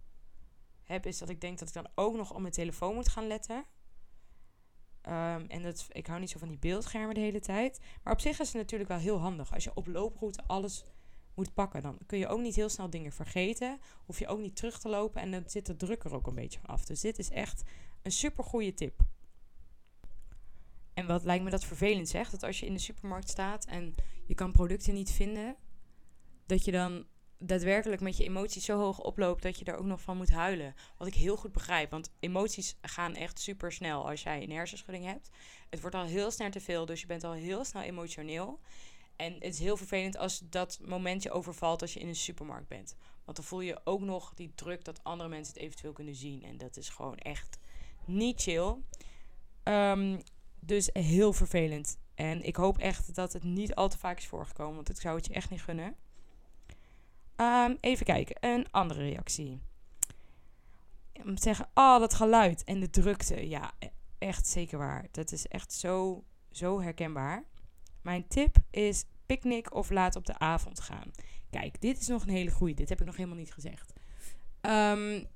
heb, 0.82 1.06
is 1.06 1.18
dat 1.18 1.28
ik 1.28 1.40
denk 1.40 1.58
dat 1.58 1.68
ik 1.68 1.74
dan 1.74 1.88
ook 1.94 2.16
nog 2.16 2.32
op 2.32 2.40
mijn 2.40 2.52
telefoon 2.52 2.94
moet 2.94 3.08
gaan 3.08 3.26
letten. 3.26 3.64
Ehm, 5.08 5.44
en 5.48 5.62
dat, 5.62 5.86
ik 5.92 6.06
hou 6.06 6.20
niet 6.20 6.30
zo 6.30 6.38
van 6.38 6.48
die 6.48 6.58
beeldschermen 6.58 7.14
de 7.14 7.20
hele 7.20 7.40
tijd. 7.40 7.80
Maar 8.02 8.12
op 8.12 8.20
zich 8.20 8.40
is 8.40 8.46
het 8.46 8.56
natuurlijk 8.56 8.90
wel 8.90 8.98
heel 8.98 9.18
handig. 9.18 9.54
Als 9.54 9.64
je 9.64 9.74
op 9.74 9.86
looproute 9.86 10.42
alles 10.46 10.84
moet 11.34 11.54
pakken, 11.54 11.82
dan 11.82 11.98
kun 12.06 12.18
je 12.18 12.26
ook 12.26 12.40
niet 12.40 12.54
heel 12.54 12.68
snel 12.68 12.90
dingen 12.90 13.12
vergeten. 13.12 13.80
Hoef 14.06 14.18
je 14.18 14.26
ook 14.26 14.38
niet 14.38 14.56
terug 14.56 14.78
te 14.78 14.88
lopen 14.88 15.20
en 15.20 15.30
dan 15.30 15.42
zit 15.46 15.66
de 15.66 15.76
druk 15.76 16.04
er 16.04 16.14
ook 16.14 16.26
een 16.26 16.34
beetje 16.34 16.60
af. 16.62 16.84
Dus 16.84 17.00
dit 17.00 17.18
is 17.18 17.30
echt 17.30 17.62
een 18.02 18.10
super 18.10 18.44
goede 18.44 18.74
tip. 18.74 19.00
En 20.94 21.06
wat 21.06 21.24
lijkt 21.24 21.44
me 21.44 21.50
dat 21.50 21.64
vervelend 21.64 22.08
zegt, 22.08 22.30
dat 22.30 22.42
als 22.42 22.60
je 22.60 22.66
in 22.66 22.72
de 22.72 22.78
supermarkt 22.78 23.28
staat 23.28 23.64
en 23.64 23.94
je 24.26 24.34
kan 24.34 24.52
producten 24.52 24.94
niet 24.94 25.10
vinden, 25.10 25.56
dat 26.46 26.64
je 26.64 26.72
dan 26.72 27.06
daadwerkelijk 27.38 28.00
met 28.00 28.16
je 28.16 28.24
emoties 28.24 28.64
zo 28.64 28.78
hoog 28.78 29.00
oploopt 29.00 29.42
dat 29.42 29.58
je 29.58 29.64
er 29.64 29.76
ook 29.76 29.84
nog 29.84 30.00
van 30.00 30.16
moet 30.16 30.30
huilen. 30.30 30.74
Wat 30.96 31.08
ik 31.08 31.14
heel 31.14 31.36
goed 31.36 31.52
begrijp, 31.52 31.90
want 31.90 32.10
emoties 32.20 32.76
gaan 32.80 33.14
echt 33.14 33.40
super 33.40 33.72
snel 33.72 34.08
als 34.08 34.22
jij 34.22 34.42
een 34.42 34.50
hersenschudding 34.50 35.04
hebt. 35.04 35.30
Het 35.70 35.80
wordt 35.80 35.96
al 35.96 36.04
heel 36.04 36.30
snel 36.30 36.50
te 36.50 36.60
veel, 36.60 36.86
dus 36.86 37.00
je 37.00 37.06
bent 37.06 37.24
al 37.24 37.32
heel 37.32 37.64
snel 37.64 37.82
emotioneel. 37.82 38.60
En 39.16 39.32
het 39.32 39.54
is 39.54 39.58
heel 39.58 39.76
vervelend 39.76 40.16
als 40.16 40.42
dat 40.50 40.78
momentje 40.84 41.30
overvalt 41.30 41.82
als 41.82 41.94
je 41.94 42.00
in 42.00 42.08
een 42.08 42.16
supermarkt 42.16 42.68
bent. 42.68 42.96
Want 43.24 43.36
dan 43.36 43.46
voel 43.46 43.60
je 43.60 43.80
ook 43.84 44.00
nog 44.00 44.34
die 44.34 44.52
druk 44.54 44.84
dat 44.84 45.04
andere 45.04 45.28
mensen 45.28 45.54
het 45.54 45.62
eventueel 45.62 45.92
kunnen 45.92 46.14
zien. 46.14 46.42
En 46.42 46.58
dat 46.58 46.76
is 46.76 46.88
gewoon 46.88 47.16
echt 47.16 47.58
niet 48.04 48.42
chill. 48.42 48.76
Um, 49.64 50.22
dus 50.60 50.90
heel 50.92 51.32
vervelend. 51.32 51.98
En 52.14 52.42
ik 52.42 52.56
hoop 52.56 52.78
echt 52.78 53.14
dat 53.14 53.32
het 53.32 53.42
niet 53.42 53.74
al 53.74 53.88
te 53.88 53.98
vaak 53.98 54.18
is 54.18 54.26
voorgekomen, 54.26 54.74
want 54.74 54.90
ik 54.90 55.00
zou 55.00 55.16
het 55.16 55.26
je 55.26 55.32
echt 55.32 55.50
niet 55.50 55.62
gunnen. 55.62 55.96
Um, 57.40 57.76
even 57.80 58.06
kijken, 58.06 58.36
een 58.40 58.70
andere 58.70 59.00
reactie. 59.00 59.60
Zeggen, 61.34 61.68
oh, 61.74 61.98
dat 61.98 62.14
geluid 62.14 62.64
en 62.64 62.80
de 62.80 62.90
drukte. 62.90 63.48
Ja, 63.48 63.72
e-, 63.78 63.86
echt 64.18 64.46
zeker 64.46 64.78
waar. 64.78 65.06
Dat 65.10 65.32
is 65.32 65.46
echt 65.46 65.72
zo, 65.72 66.24
zo 66.50 66.80
herkenbaar. 66.80 67.44
Mijn 68.02 68.28
tip 68.28 68.56
is 68.70 69.04
picknick 69.26 69.74
of 69.74 69.90
laat 69.90 70.16
op 70.16 70.26
de 70.26 70.38
avond 70.38 70.80
gaan. 70.80 71.10
Kijk, 71.50 71.80
dit 71.80 72.00
is 72.00 72.06
nog 72.06 72.22
een 72.22 72.28
hele 72.28 72.50
goede. 72.50 72.74
Dit 72.74 72.88
heb 72.88 73.00
ik 73.00 73.06
nog 73.06 73.16
helemaal 73.16 73.38
niet 73.38 73.52
gezegd. 73.52 73.92
Um, 74.60 75.26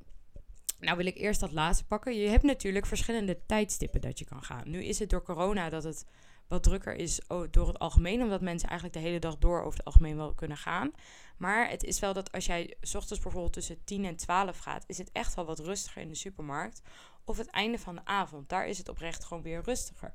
nou 0.79 0.97
wil 0.97 1.07
ik 1.07 1.17
eerst 1.17 1.41
dat 1.41 1.53
laatste 1.53 1.85
pakken. 1.85 2.17
Je 2.17 2.29
hebt 2.29 2.43
natuurlijk 2.43 2.87
verschillende 2.87 3.47
tijdstippen 3.47 4.01
dat 4.01 4.19
je 4.19 4.25
kan 4.25 4.43
gaan. 4.43 4.71
Nu 4.71 4.85
is 4.85 4.99
het 4.99 5.11
door 5.11 5.23
corona 5.23 5.69
dat 5.69 5.85
het 5.85 6.07
wat 6.53 6.63
drukker 6.63 6.95
is 6.95 7.21
door 7.51 7.67
het 7.67 7.79
algemeen. 7.79 8.23
Omdat 8.23 8.41
mensen 8.41 8.69
eigenlijk 8.69 8.99
de 8.99 9.05
hele 9.09 9.19
dag 9.19 9.39
door 9.39 9.63
over 9.63 9.79
het 9.79 9.87
algemeen 9.87 10.17
wel 10.17 10.35
kunnen 10.35 10.57
gaan. 10.57 10.91
Maar 11.37 11.69
het 11.69 11.85
is 11.85 12.01
wel 12.01 12.13
dat 12.13 12.33
als 12.33 12.47
jij 12.47 12.77
s 12.81 12.95
ochtends 12.95 13.23
bijvoorbeeld 13.23 13.53
tussen 13.53 13.85
10 13.85 14.05
en 14.05 14.17
12 14.17 14.59
gaat, 14.59 14.85
is 14.87 14.99
het 14.99 15.13
echt 15.13 15.35
wel 15.35 15.45
wat 15.45 15.59
rustiger 15.59 16.03
in 16.03 16.09
de 16.09 16.15
supermarkt. 16.15 16.83
Of 17.25 17.37
het 17.37 17.51
einde 17.51 17.79
van 17.79 17.95
de 17.95 18.05
avond. 18.05 18.49
Daar 18.49 18.67
is 18.67 18.79
het 18.79 18.89
oprecht 18.89 19.25
gewoon 19.25 19.43
weer 19.43 19.63
rustiger. 19.63 20.15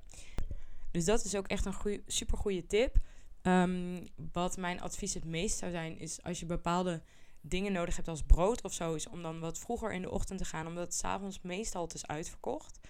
Dus 0.91 1.05
dat 1.05 1.23
is 1.23 1.35
ook 1.35 1.47
echt 1.47 1.65
een 1.65 2.01
super 2.07 2.37
goede 2.37 2.65
tip. 2.65 2.95
Um, 3.41 4.03
wat 4.31 4.57
mijn 4.57 4.81
advies 4.81 5.13
het 5.13 5.25
meest 5.25 5.57
zou 5.57 5.71
zijn, 5.71 5.99
is 5.99 6.23
als 6.23 6.39
je 6.39 6.45
bepaalde 6.45 7.01
dingen 7.41 7.71
nodig 7.71 7.95
hebt 7.95 8.07
als 8.07 8.23
brood 8.23 8.63
of 8.63 8.73
zo, 8.73 8.93
is 8.93 9.07
om 9.07 9.21
dan 9.21 9.39
wat 9.39 9.59
vroeger 9.59 9.93
in 9.93 10.01
de 10.01 10.11
ochtend 10.11 10.39
te 10.39 10.45
gaan, 10.45 10.67
omdat 10.67 10.83
het 10.83 10.95
s'avonds 10.95 11.41
meestal 11.41 11.83
het 11.83 11.93
is 11.93 12.07
uitverkocht. 12.07 12.86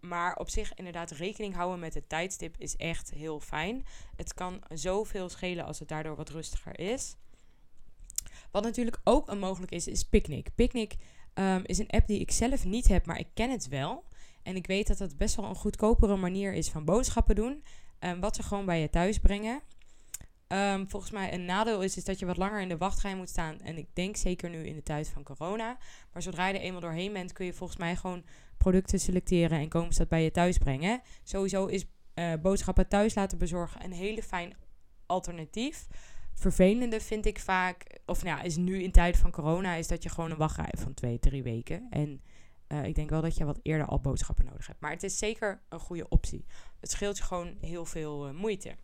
Maar 0.00 0.36
op 0.36 0.50
zich 0.50 0.74
inderdaad 0.74 1.10
rekening 1.10 1.54
houden 1.54 1.80
met 1.80 1.94
het 1.94 2.08
tijdstip 2.08 2.54
is 2.58 2.76
echt 2.76 3.10
heel 3.10 3.40
fijn. 3.40 3.86
Het 4.16 4.34
kan 4.34 4.62
zoveel 4.68 5.28
schelen 5.28 5.64
als 5.64 5.78
het 5.78 5.88
daardoor 5.88 6.16
wat 6.16 6.28
rustiger 6.28 6.78
is. 6.78 7.16
Wat 8.50 8.62
natuurlijk 8.62 9.00
ook 9.04 9.28
een 9.28 9.38
mogelijk 9.38 9.72
is, 9.72 9.86
is 9.86 10.04
Picnic. 10.04 10.54
Picnic 10.54 10.96
um, 11.34 11.62
is 11.64 11.78
een 11.78 11.90
app 11.90 12.06
die 12.06 12.20
ik 12.20 12.30
zelf 12.30 12.64
niet 12.64 12.88
heb, 12.88 13.06
maar 13.06 13.18
ik 13.18 13.28
ken 13.34 13.50
het 13.50 13.68
wel. 13.68 14.04
En 14.42 14.56
ik 14.56 14.66
weet 14.66 14.86
dat 14.86 14.98
het 14.98 15.16
best 15.16 15.36
wel 15.36 15.44
een 15.44 15.54
goedkopere 15.54 16.16
manier 16.16 16.52
is 16.52 16.68
van 16.68 16.84
boodschappen 16.84 17.34
doen. 17.34 17.64
Um, 18.00 18.20
wat 18.20 18.36
ze 18.36 18.42
gewoon 18.42 18.64
bij 18.64 18.80
je 18.80 18.90
thuis 18.90 19.18
brengen. 19.18 19.60
Um, 20.52 20.88
volgens 20.88 21.12
mij 21.12 21.32
een 21.32 21.44
nadeel 21.44 21.82
is, 21.82 21.96
is 21.96 22.04
dat 22.04 22.18
je 22.18 22.26
wat 22.26 22.36
langer 22.36 22.60
in 22.60 22.68
de 22.68 22.76
wachtrij 22.76 23.16
moet 23.16 23.28
staan. 23.28 23.60
En 23.60 23.76
ik 23.76 23.86
denk 23.92 24.16
zeker 24.16 24.50
nu 24.50 24.66
in 24.66 24.74
de 24.74 24.82
tijd 24.82 25.08
van 25.08 25.22
corona. 25.22 25.78
Maar 26.12 26.22
zodra 26.22 26.46
je 26.46 26.54
er 26.54 26.60
eenmaal 26.60 26.80
doorheen 26.80 27.12
bent, 27.12 27.32
kun 27.32 27.46
je 27.46 27.52
volgens 27.52 27.78
mij 27.78 27.96
gewoon 27.96 28.24
producten 28.56 29.00
selecteren 29.00 29.58
en 29.58 29.68
komen 29.68 29.92
ze 29.92 29.98
dat 29.98 30.08
bij 30.08 30.22
je 30.22 30.30
thuis 30.30 30.58
brengen. 30.58 31.00
Sowieso 31.22 31.66
is 31.66 31.86
uh, 32.14 32.32
boodschappen 32.42 32.88
thuis 32.88 33.14
laten 33.14 33.38
bezorgen 33.38 33.84
een 33.84 33.92
hele 33.92 34.22
fijn 34.22 34.56
alternatief. 35.06 35.86
Vervelende 36.34 37.00
vind 37.00 37.26
ik 37.26 37.38
vaak, 37.38 37.98
of 38.06 38.22
nou 38.22 38.44
is 38.44 38.56
nu 38.56 38.82
in 38.82 38.90
tijd 38.90 39.16
van 39.16 39.30
corona, 39.30 39.74
is 39.74 39.88
dat 39.88 40.02
je 40.02 40.08
gewoon 40.08 40.30
een 40.30 40.36
wachtrij 40.36 40.72
van 40.78 40.94
twee, 40.94 41.18
drie 41.18 41.42
weken. 41.42 41.86
En 41.90 42.22
uh, 42.68 42.84
ik 42.84 42.94
denk 42.94 43.10
wel 43.10 43.22
dat 43.22 43.36
je 43.36 43.44
wat 43.44 43.58
eerder 43.62 43.86
al 43.86 44.00
boodschappen 44.00 44.44
nodig 44.44 44.66
hebt. 44.66 44.80
Maar 44.80 44.90
het 44.90 45.02
is 45.02 45.18
zeker 45.18 45.62
een 45.68 45.80
goede 45.80 46.08
optie. 46.08 46.44
Het 46.80 46.90
scheelt 46.90 47.18
je 47.18 47.24
gewoon 47.24 47.56
heel 47.60 47.84
veel 47.84 48.28
uh, 48.28 48.34
moeite. 48.34 48.76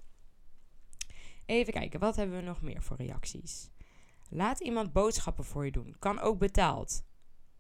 Even 1.47 1.73
kijken, 1.73 2.01
wat 2.01 2.17
hebben 2.17 2.37
we 2.37 2.43
nog 2.43 2.63
meer 2.63 2.83
voor 2.83 2.97
reacties? 2.97 3.71
Laat 4.29 4.61
iemand 4.61 4.93
boodschappen 4.93 5.45
voor 5.45 5.65
je 5.65 5.71
doen. 5.71 5.97
Kan 5.99 6.21
ook 6.21 6.39
betaald. 6.39 7.05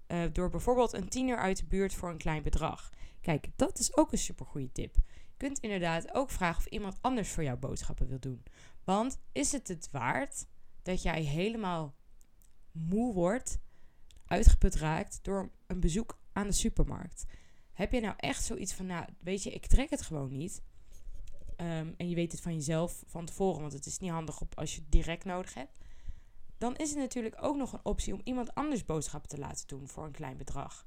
Uh, 0.09 0.22
door 0.33 0.51
bijvoorbeeld 0.51 0.92
een 0.92 1.09
tiener 1.09 1.37
uit 1.37 1.57
de 1.57 1.66
buurt 1.66 1.94
voor 1.94 2.11
een 2.11 2.18
klein 2.18 2.42
bedrag. 2.42 2.90
Kijk, 3.20 3.49
dat 3.57 3.79
is 3.79 3.96
ook 3.96 4.12
een 4.12 4.18
supergoeie 4.18 4.72
tip. 4.72 4.94
Je 5.05 5.37
kunt 5.37 5.59
inderdaad 5.59 6.14
ook 6.14 6.31
vragen 6.31 6.59
of 6.59 6.66
iemand 6.66 6.99
anders 7.01 7.31
voor 7.31 7.42
jou 7.42 7.59
boodschappen 7.59 8.09
wil 8.09 8.20
doen. 8.20 8.42
Want 8.85 9.18
is 9.33 9.53
het 9.53 9.68
het 9.68 9.88
waard 9.90 10.46
dat 10.83 11.03
jij 11.03 11.22
helemaal 11.22 11.94
moe 12.72 13.14
wordt, 13.14 13.59
uitgeput 14.27 14.75
raakt 14.75 15.18
door 15.22 15.51
een 15.66 15.81
bezoek 15.81 16.18
aan 16.33 16.46
de 16.46 16.53
supermarkt? 16.53 17.25
Heb 17.72 17.92
je 17.92 18.01
nou 18.01 18.14
echt 18.16 18.44
zoiets 18.44 18.72
van, 18.72 18.87
nou, 18.87 19.07
weet 19.20 19.42
je, 19.42 19.51
ik 19.51 19.66
trek 19.66 19.90
het 19.90 20.03
gewoon 20.03 20.33
niet. 20.33 20.62
Ehm, 21.57 21.92
en 21.97 22.09
je 22.09 22.14
weet 22.14 22.33
het 22.33 22.40
van 22.40 22.55
jezelf 22.55 23.03
van 23.07 23.25
tevoren, 23.25 23.61
want 23.61 23.73
het 23.73 23.87
is 23.87 23.99
niet 23.99 24.11
handig 24.11 24.40
op 24.40 24.59
als 24.59 24.75
je 24.75 24.81
het 24.81 24.92
direct 24.92 25.25
nodig 25.25 25.55
hebt. 25.55 25.79
Dan 26.59 26.77
is 26.77 26.90
het 26.90 26.99
natuurlijk 26.99 27.37
ook 27.40 27.57
nog 27.57 27.73
een 27.73 27.85
optie 27.85 28.14
om 28.14 28.21
iemand 28.25 28.55
anders 28.55 28.85
boodschappen 28.85 29.31
te 29.31 29.38
laten 29.38 29.66
doen 29.66 29.88
voor 29.88 30.05
een 30.05 30.12
klein 30.12 30.37
bedrag. 30.37 30.85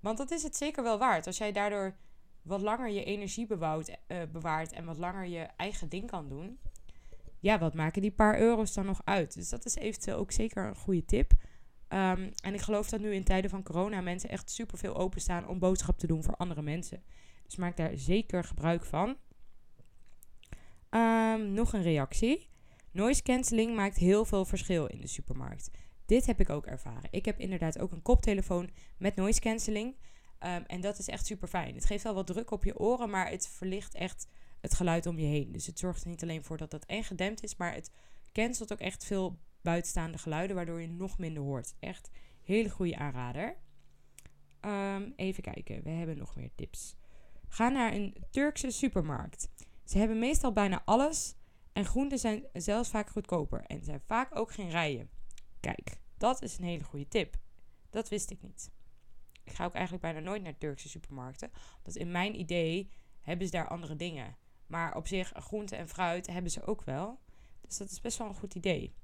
Want 0.00 0.18
dat 0.18 0.30
is 0.30 0.42
het 0.42 0.56
zeker 0.56 0.82
wel 0.82 0.98
waard. 0.98 1.26
Als 1.26 1.38
jij 1.38 1.52
daardoor 1.52 1.96
wat 2.42 2.60
langer 2.60 2.90
je 2.90 3.04
energie 3.04 3.46
uh, 3.50 4.22
bewaart 4.32 4.72
en 4.72 4.84
wat 4.84 4.98
langer 4.98 5.26
je 5.26 5.48
eigen 5.56 5.88
ding 5.88 6.10
kan 6.10 6.28
doen. 6.28 6.58
Ja, 7.38 7.58
wat 7.58 7.74
maken 7.74 8.02
die 8.02 8.10
paar 8.10 8.38
euro's 8.38 8.72
dan 8.72 8.86
nog 8.86 9.00
uit? 9.04 9.34
Dus 9.34 9.48
dat 9.48 9.64
is 9.64 9.74
eventueel 9.74 10.16
ook 10.16 10.32
zeker 10.32 10.66
een 10.66 10.76
goede 10.76 11.04
tip. 11.04 11.32
Ehm, 11.88 12.30
en 12.42 12.54
ik 12.54 12.60
geloof 12.60 12.88
dat 12.88 13.00
nu 13.00 13.14
in 13.14 13.24
tijden 13.24 13.50
van 13.50 13.62
corona 13.62 14.00
mensen 14.00 14.30
echt 14.30 14.50
superveel 14.50 14.96
openstaan 14.96 15.48
om 15.48 15.58
boodschap 15.58 15.98
te 15.98 16.06
doen 16.06 16.22
voor 16.22 16.36
andere 16.36 16.62
mensen. 16.62 17.02
Dus 17.44 17.56
maak 17.56 17.76
daar 17.76 17.96
zeker 17.96 18.44
gebruik 18.44 18.84
van. 18.84 19.16
Ehm, 20.90 21.52
nog 21.52 21.72
een 21.72 21.82
reactie. 21.82 22.48
Noise 22.92 23.22
cancelling 23.22 23.76
maakt 23.76 23.96
heel 23.96 24.24
veel 24.24 24.44
verschil 24.44 24.86
in 24.86 25.00
de 25.00 25.06
supermarkt. 25.06 25.70
Dit 26.06 26.26
heb 26.26 26.40
ik 26.40 26.50
ook 26.50 26.66
ervaren. 26.66 27.08
Ik 27.10 27.24
heb 27.24 27.38
inderdaad 27.38 27.78
ook 27.78 27.92
een 27.92 28.02
koptelefoon 28.02 28.70
met 28.98 29.16
noise 29.16 29.40
cancelling. 29.40 29.96
Ehm, 30.38 30.62
en 30.66 30.80
dat 30.80 30.98
is 30.98 31.08
echt 31.08 31.26
super 31.26 31.48
fijn. 31.48 31.74
Het 31.74 31.84
geeft 31.84 32.04
wel 32.04 32.14
wat 32.14 32.26
druk 32.26 32.50
op 32.50 32.64
je 32.64 32.78
oren, 32.78 33.10
maar 33.10 33.30
het 33.30 33.48
verlicht 33.48 33.94
echt 33.94 34.28
het 34.60 34.74
geluid 34.74 35.06
om 35.06 35.18
je 35.18 35.26
heen. 35.26 35.52
Dus 35.52 35.66
het 35.66 35.78
zorgt 35.78 36.02
er 36.02 36.08
niet 36.08 36.22
alleen 36.22 36.44
voor 36.44 36.56
dat 36.56 36.70
dat 36.70 36.86
en 36.86 37.04
gedempt 37.04 37.42
is, 37.42 37.56
maar 37.56 37.74
het 37.74 37.90
cancelt 38.32 38.72
ook 38.72 38.80
echt 38.80 39.04
veel 39.04 39.38
buitenstaande 39.62 40.18
geluiden, 40.18 40.56
waardoor 40.56 40.80
je 40.80 40.88
nog 40.88 41.18
minder 41.18 41.42
hoort. 41.42 41.74
Echt 41.80 42.10
hele 42.42 42.70
goede 42.70 42.96
aanrader. 42.96 43.56
Ehm, 44.60 45.10
even 45.16 45.42
kijken, 45.42 45.82
we 45.82 45.90
hebben 45.90 46.18
nog 46.18 46.36
meer 46.36 46.50
tips. 46.54 46.96
Ga 47.48 47.68
naar 47.68 47.94
een 47.94 48.16
Turkse 48.30 48.70
supermarkt. 48.70 49.48
Ze 49.90 49.98
hebben 49.98 50.18
meestal 50.18 50.52
bijna 50.52 50.82
alles 50.84 51.34
en 51.72 51.84
groenten 51.84 52.18
zijn 52.18 52.44
zelfs 52.52 52.90
vaak 52.90 53.10
goedkoper 53.10 53.64
en 53.64 53.84
zijn 53.84 54.00
vaak 54.00 54.36
ook 54.36 54.52
geen 54.52 54.70
rijen. 54.70 55.10
Kijk, 55.60 56.00
dat 56.18 56.42
is 56.42 56.58
een 56.58 56.64
hele 56.64 56.84
goede 56.84 57.08
tip. 57.08 57.36
Dat 57.90 58.08
wist 58.08 58.30
ik 58.30 58.42
niet. 58.42 58.70
Ik 59.44 59.52
ga 59.52 59.64
ook 59.64 59.72
eigenlijk 59.72 60.02
bijna 60.02 60.20
nooit 60.20 60.42
naar 60.42 60.58
Turkse 60.58 60.88
supermarkten. 60.88 61.50
Want 61.82 61.96
in 61.96 62.10
mijn 62.10 62.40
idee 62.40 62.90
hebben 63.20 63.46
ze 63.46 63.52
daar 63.52 63.68
andere 63.68 63.96
dingen. 63.96 64.36
Maar 64.66 64.96
op 64.96 65.06
zich, 65.06 65.32
groente 65.34 65.76
en 65.76 65.88
fruit 65.88 66.26
hebben 66.26 66.50
ze 66.50 66.64
ook 66.64 66.82
wel. 66.82 67.20
Dus 67.60 67.76
dat 67.76 67.90
is 67.90 68.00
best 68.00 68.18
wel 68.18 68.28
een 68.28 68.34
goed 68.34 68.54
idee. 68.54 68.94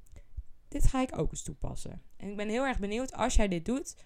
Dit 0.68 0.86
ga 0.86 1.02
ik 1.02 1.18
ook 1.18 1.30
eens 1.30 1.42
toepassen. 1.42 2.02
En 2.16 2.30
ik 2.30 2.36
ben 2.36 2.48
heel 2.48 2.64
erg 2.64 2.78
benieuwd 2.78 3.12
als 3.12 3.34
jij 3.34 3.48
dit 3.48 3.64
doet. 3.64 3.96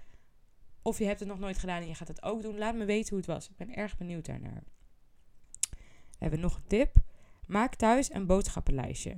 Of 0.83 0.99
je 0.99 1.05
hebt 1.05 1.21
het 1.21 1.29
nog 1.29 1.39
nooit 1.39 1.59
gedaan 1.59 1.83
en 1.83 1.89
je 1.89 1.95
gaat 1.95 2.09
het 2.09 2.23
ook 2.23 2.43
doen. 2.43 2.59
Laat 2.59 2.75
me 2.75 2.85
weten 2.85 3.09
hoe 3.09 3.19
het 3.19 3.27
was. 3.27 3.49
Ik 3.49 3.57
ben 3.57 3.75
erg 3.75 3.97
benieuwd 3.97 4.27
daarnaar. 4.27 4.63
We 6.21 6.27
hebben 6.27 6.41
nog 6.41 6.57
een 6.57 6.67
tip. 6.67 6.97
Maak 7.47 7.75
thuis 7.75 8.13
een 8.13 8.27
boodschappenlijstje. 8.27 9.17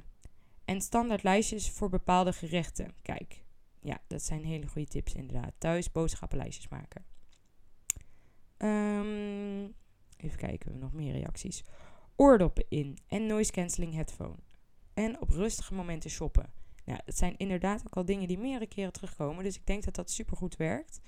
En 0.64 0.80
standaard 0.80 1.22
lijstjes 1.22 1.70
voor 1.70 1.88
bepaalde 1.88 2.32
gerechten. 2.32 2.94
Kijk, 3.02 3.44
ja, 3.80 3.98
dat 4.06 4.22
zijn 4.22 4.44
hele 4.44 4.66
goede 4.66 4.88
tips 4.88 5.14
inderdaad. 5.14 5.52
Thuis 5.58 5.92
boodschappenlijstjes 5.92 6.68
maken. 6.68 7.04
Um, 8.58 9.74
even 10.16 10.38
kijken, 10.38 10.58
we 10.58 10.70
hebben 10.70 10.78
nog 10.80 10.92
meer 10.92 11.12
reacties. 11.12 11.64
Oordoppen 12.16 12.64
in 12.68 12.98
en 13.08 13.26
noise 13.26 13.52
cancelling 13.52 13.94
headphone. 13.94 14.36
En 14.94 15.20
op 15.20 15.30
rustige 15.30 15.74
momenten 15.74 16.10
shoppen. 16.10 16.52
Nou, 16.84 17.00
dat 17.04 17.16
zijn 17.16 17.36
inderdaad 17.36 17.82
ook 17.86 17.96
al 17.96 18.04
dingen 18.04 18.28
die 18.28 18.38
meerdere 18.38 18.66
keren 18.66 18.92
terugkomen. 18.92 19.44
Dus 19.44 19.56
ik 19.56 19.66
denk 19.66 19.84
dat 19.84 19.94
dat 19.94 20.10
super 20.10 20.36
goed 20.36 20.56
werkt. 20.56 21.00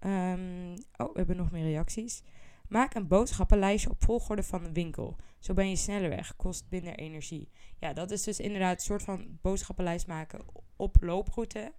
Um, 0.00 0.72
oh, 0.96 1.12
we 1.12 1.18
hebben 1.18 1.36
nog 1.36 1.50
meer 1.50 1.64
reacties. 1.64 2.22
Maak 2.68 2.94
een 2.94 3.08
boodschappenlijstje 3.08 3.90
op 3.90 4.04
volgorde 4.04 4.42
van 4.42 4.62
de 4.62 4.72
winkel. 4.72 5.16
Zo 5.38 5.54
ben 5.54 5.68
je 5.68 5.76
sneller 5.76 6.08
weg, 6.08 6.36
kost 6.36 6.66
minder 6.70 6.94
energie. 6.94 7.48
Ja, 7.78 7.92
dat 7.92 8.10
is 8.10 8.22
dus 8.22 8.40
inderdaad 8.40 8.76
een 8.76 8.84
soort 8.84 9.02
van 9.02 9.38
boodschappenlijst 9.42 10.06
maken 10.06 10.40
op 10.76 10.96
looproute. 11.00 11.72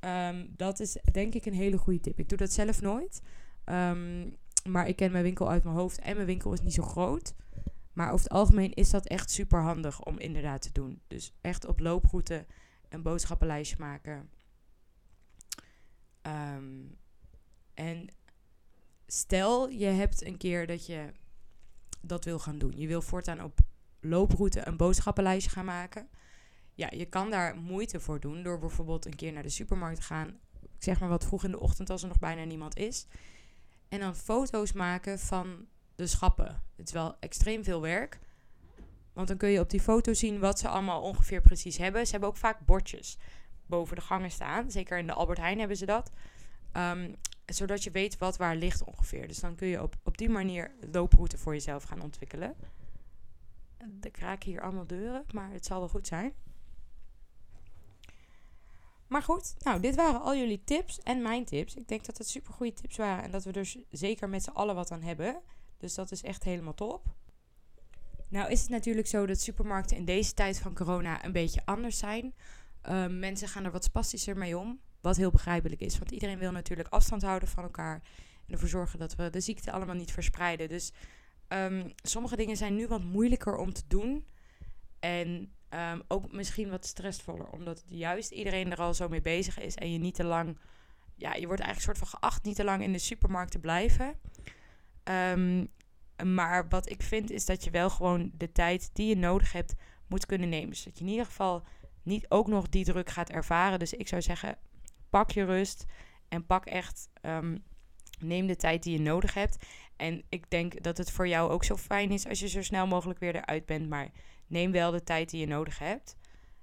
Um, 0.00 0.54
dat 0.56 0.80
is 0.80 0.96
denk 1.12 1.34
ik 1.34 1.46
een 1.46 1.54
hele 1.54 1.78
goede 1.78 2.00
tip. 2.00 2.18
Ik 2.18 2.28
doe 2.28 2.38
dat 2.38 2.52
zelf 2.52 2.80
nooit. 2.80 3.22
Um, 3.64 4.36
maar 4.68 4.88
ik 4.88 4.96
ken 4.96 5.12
mijn 5.12 5.24
winkel 5.24 5.50
uit 5.50 5.64
mijn 5.64 5.76
hoofd 5.76 5.98
en 5.98 6.14
mijn 6.14 6.26
winkel 6.26 6.52
is 6.52 6.60
niet 6.60 6.74
zo 6.74 6.82
groot. 6.82 7.34
Maar 7.92 8.12
over 8.12 8.24
het 8.24 8.32
algemeen 8.32 8.72
is 8.72 8.90
dat 8.90 9.06
echt 9.06 9.30
super 9.30 9.62
handig 9.62 10.02
om 10.02 10.18
inderdaad 10.18 10.62
te 10.62 10.72
doen. 10.72 11.00
Dus 11.06 11.32
echt 11.40 11.66
op 11.66 11.80
looproute 11.80 12.46
een 12.88 13.02
boodschappenlijstje 13.02 13.76
maken. 13.78 14.30
Um, 16.22 16.98
en 17.74 18.08
stel 19.12 19.68
je 19.68 19.86
hebt 19.86 20.24
een 20.24 20.36
keer 20.36 20.66
dat 20.66 20.86
je 20.86 21.12
dat 22.00 22.24
wil 22.24 22.38
gaan 22.38 22.58
doen. 22.58 22.72
Je 22.76 22.86
wil 22.86 23.02
voortaan 23.02 23.42
op 23.42 23.58
looproute 24.00 24.66
een 24.66 24.76
boodschappenlijstje 24.76 25.50
gaan 25.50 25.64
maken. 25.64 26.08
Ja, 26.74 26.88
je 26.90 27.06
kan 27.06 27.30
daar 27.30 27.56
moeite 27.56 28.00
voor 28.00 28.20
doen 28.20 28.42
door 28.42 28.58
bijvoorbeeld 28.58 29.06
een 29.06 29.16
keer 29.16 29.32
naar 29.32 29.42
de 29.42 29.48
supermarkt 29.48 29.96
te 29.96 30.02
gaan. 30.02 30.38
zeg 30.78 31.00
maar 31.00 31.08
wat 31.08 31.24
vroeg 31.24 31.44
in 31.44 31.50
de 31.50 31.60
ochtend 31.60 31.90
als 31.90 32.02
er 32.02 32.08
nog 32.08 32.18
bijna 32.18 32.44
niemand 32.44 32.76
is. 32.76 33.06
En 33.88 34.00
dan 34.00 34.16
foto's 34.16 34.72
maken 34.72 35.18
van 35.18 35.66
de 35.94 36.06
schappen. 36.06 36.62
Het 36.76 36.86
is 36.86 36.92
wel 36.92 37.16
extreem 37.20 37.64
veel 37.64 37.80
werk. 37.80 38.18
Want 39.12 39.28
dan 39.28 39.36
kun 39.36 39.48
je 39.48 39.60
op 39.60 39.70
die 39.70 39.80
foto 39.80 40.14
zien 40.14 40.38
wat 40.38 40.58
ze 40.58 40.68
allemaal 40.68 41.02
ongeveer 41.02 41.40
precies 41.40 41.76
hebben. 41.76 42.04
Ze 42.04 42.10
hebben 42.10 42.28
ook 42.28 42.36
vaak 42.36 42.66
bordjes 42.66 43.18
boven 43.66 43.96
de 43.96 44.02
gangen 44.02 44.30
staan. 44.30 44.70
Zeker 44.70 44.98
in 44.98 45.06
de 45.06 45.12
Albert 45.12 45.38
Heijn 45.38 45.58
hebben 45.58 45.76
ze 45.76 45.86
dat. 45.86 46.10
Um, 46.72 47.16
zodat 47.54 47.84
je 47.84 47.90
weet 47.90 48.18
wat 48.18 48.36
waar 48.36 48.56
ligt 48.56 48.84
ongeveer. 48.84 49.28
Dus 49.28 49.38
dan 49.38 49.54
kun 49.54 49.68
je 49.68 49.82
op, 49.82 49.96
op 50.02 50.18
die 50.18 50.28
manier 50.28 50.70
looproute 50.92 51.38
voor 51.38 51.52
jezelf 51.52 51.82
gaan 51.82 52.02
ontwikkelen. 52.02 52.54
Er 54.00 54.10
kraken 54.10 54.50
hier 54.50 54.60
allemaal 54.60 54.86
deuren, 54.86 55.24
maar 55.32 55.52
het 55.52 55.66
zal 55.66 55.78
wel 55.78 55.88
goed 55.88 56.06
zijn. 56.06 56.32
Maar 59.06 59.22
goed, 59.22 59.54
nou, 59.58 59.80
dit 59.80 59.94
waren 59.94 60.20
al 60.20 60.36
jullie 60.36 60.64
tips 60.64 61.00
en 61.02 61.22
mijn 61.22 61.44
tips. 61.44 61.74
Ik 61.74 61.88
denk 61.88 62.04
dat 62.04 62.18
het 62.18 62.28
super 62.28 62.52
goede 62.52 62.72
tips 62.72 62.96
waren 62.96 63.24
en 63.24 63.30
dat 63.30 63.44
we 63.44 63.52
er 63.52 63.74
zeker 63.90 64.28
met 64.28 64.42
z'n 64.42 64.50
allen 64.50 64.74
wat 64.74 64.90
aan 64.90 65.02
hebben. 65.02 65.40
Dus 65.78 65.94
dat 65.94 66.10
is 66.10 66.22
echt 66.22 66.44
helemaal 66.44 66.74
top. 66.74 67.06
Nou 68.28 68.50
is 68.50 68.60
het 68.60 68.70
natuurlijk 68.70 69.06
zo 69.06 69.26
dat 69.26 69.40
supermarkten 69.40 69.96
in 69.96 70.04
deze 70.04 70.34
tijd 70.34 70.58
van 70.58 70.74
corona 70.74 71.24
een 71.24 71.32
beetje 71.32 71.62
anders 71.64 71.98
zijn. 71.98 72.34
Uh, 72.88 73.06
mensen 73.06 73.48
gaan 73.48 73.64
er 73.64 73.70
wat 73.70 73.84
spastischer 73.84 74.36
mee 74.36 74.58
om. 74.58 74.80
Wat 75.00 75.16
heel 75.16 75.30
begrijpelijk 75.30 75.80
is, 75.80 75.98
want 75.98 76.10
iedereen 76.10 76.38
wil 76.38 76.52
natuurlijk 76.52 76.88
afstand 76.88 77.22
houden 77.22 77.48
van 77.48 77.62
elkaar. 77.62 78.02
En 78.46 78.52
ervoor 78.52 78.68
zorgen 78.68 78.98
dat 78.98 79.14
we 79.14 79.30
de 79.30 79.40
ziekte 79.40 79.72
allemaal 79.72 79.94
niet 79.94 80.12
verspreiden. 80.12 80.68
Dus 80.68 80.92
um, 81.48 81.92
sommige 82.02 82.36
dingen 82.36 82.56
zijn 82.56 82.74
nu 82.74 82.86
wat 82.86 83.02
moeilijker 83.02 83.56
om 83.56 83.72
te 83.72 83.82
doen. 83.86 84.26
En 84.98 85.52
um, 85.70 86.02
ook 86.08 86.32
misschien 86.32 86.70
wat 86.70 86.86
stressvoller, 86.86 87.50
omdat 87.50 87.82
juist 87.86 88.30
iedereen 88.30 88.70
er 88.70 88.78
al 88.78 88.94
zo 88.94 89.08
mee 89.08 89.22
bezig 89.22 89.58
is 89.58 89.74
en 89.74 89.92
je 89.92 89.98
niet 89.98 90.14
te 90.14 90.24
lang. 90.24 90.58
Ja, 91.16 91.34
je 91.34 91.46
wordt 91.46 91.62
eigenlijk 91.62 91.80
soort 91.80 92.10
van 92.10 92.20
geacht 92.20 92.44
niet 92.44 92.56
te 92.56 92.64
lang 92.64 92.82
in 92.82 92.92
de 92.92 92.98
supermarkt 92.98 93.52
te 93.52 93.58
blijven. 93.58 94.14
Um, 95.04 95.68
maar 96.24 96.68
wat 96.68 96.90
ik 96.90 97.02
vind 97.02 97.30
is 97.30 97.46
dat 97.46 97.64
je 97.64 97.70
wel 97.70 97.90
gewoon 97.90 98.30
de 98.34 98.52
tijd 98.52 98.90
die 98.92 99.08
je 99.08 99.16
nodig 99.16 99.52
hebt 99.52 99.74
moet 100.06 100.26
kunnen 100.26 100.48
nemen. 100.48 100.76
Zodat 100.76 100.98
je 100.98 101.04
in 101.04 101.10
ieder 101.10 101.26
geval 101.26 101.64
niet 102.02 102.26
ook 102.28 102.48
nog 102.48 102.68
die 102.68 102.84
druk 102.84 103.10
gaat 103.10 103.30
ervaren. 103.30 103.78
Dus 103.78 103.92
ik 103.92 104.08
zou 104.08 104.22
zeggen, 104.22 104.58
pak 105.10 105.30
je 105.30 105.44
rust 105.44 105.84
en 106.28 106.46
pak 106.46 106.66
echt, 106.66 107.08
um, 107.22 107.64
neem 108.18 108.46
de 108.46 108.56
tijd 108.56 108.82
die 108.82 108.92
je 108.92 109.00
nodig 109.00 109.34
hebt. 109.34 109.66
En 109.96 110.24
ik 110.28 110.50
denk 110.50 110.82
dat 110.82 110.96
het 110.96 111.10
voor 111.10 111.28
jou 111.28 111.50
ook 111.50 111.64
zo 111.64 111.76
fijn 111.76 112.10
is 112.10 112.26
als 112.26 112.40
je 112.40 112.48
zo 112.48 112.62
snel 112.62 112.86
mogelijk 112.86 113.18
weer 113.18 113.34
eruit 113.34 113.66
bent. 113.66 113.88
Maar 113.88 114.10
neem 114.46 114.72
wel 114.72 114.90
de 114.90 115.02
tijd 115.02 115.30
die 115.30 115.40
je 115.40 115.46
nodig 115.46 115.78
hebt. 115.78 116.16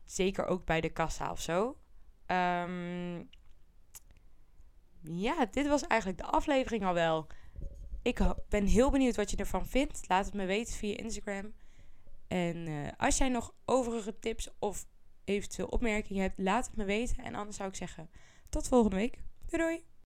Zeker 0.06 0.46
ook 0.46 0.66
bij 0.66 0.82
de 0.82 0.90
kassa 0.90 1.32
of 1.32 1.42
zo. 1.42 1.78
Um, 2.28 3.30
ja, 5.02 5.46
dit 5.52 5.68
was 5.68 5.88
eigenlijk 5.88 6.22
de 6.22 6.28
aflevering 6.28 6.86
al 6.86 6.94
wel. 6.94 7.28
Ik 8.02 8.20
ben 8.50 8.66
heel 8.66 8.92
benieuwd 8.92 9.16
wat 9.16 9.32
je 9.32 9.38
ervan 9.38 9.68
vindt. 9.68 10.08
Laat 10.08 10.26
het 10.26 10.34
me 10.34 10.46
weten 10.46 10.74
via 10.74 10.98
Instagram. 10.98 11.54
En 12.28 12.68
uh, 12.68 12.88
als 12.98 13.18
jij 13.18 13.30
nog 13.30 13.54
overige 13.66 14.20
tips 14.20 14.50
of 14.60 14.86
eventueel 15.24 15.68
opmerkingen 15.68 16.22
hebt, 16.22 16.40
laat 16.40 16.66
het 16.66 16.76
me 16.76 16.86
weten. 16.86 17.24
En 17.24 17.36
anders 17.36 17.58
zou 17.58 17.70
ik 17.70 17.76
zeggen, 17.76 18.10
tot 18.50 18.68
volgende 18.68 18.96
week. 18.96 19.20
Doei 19.50 19.62
doei! 19.62 19.88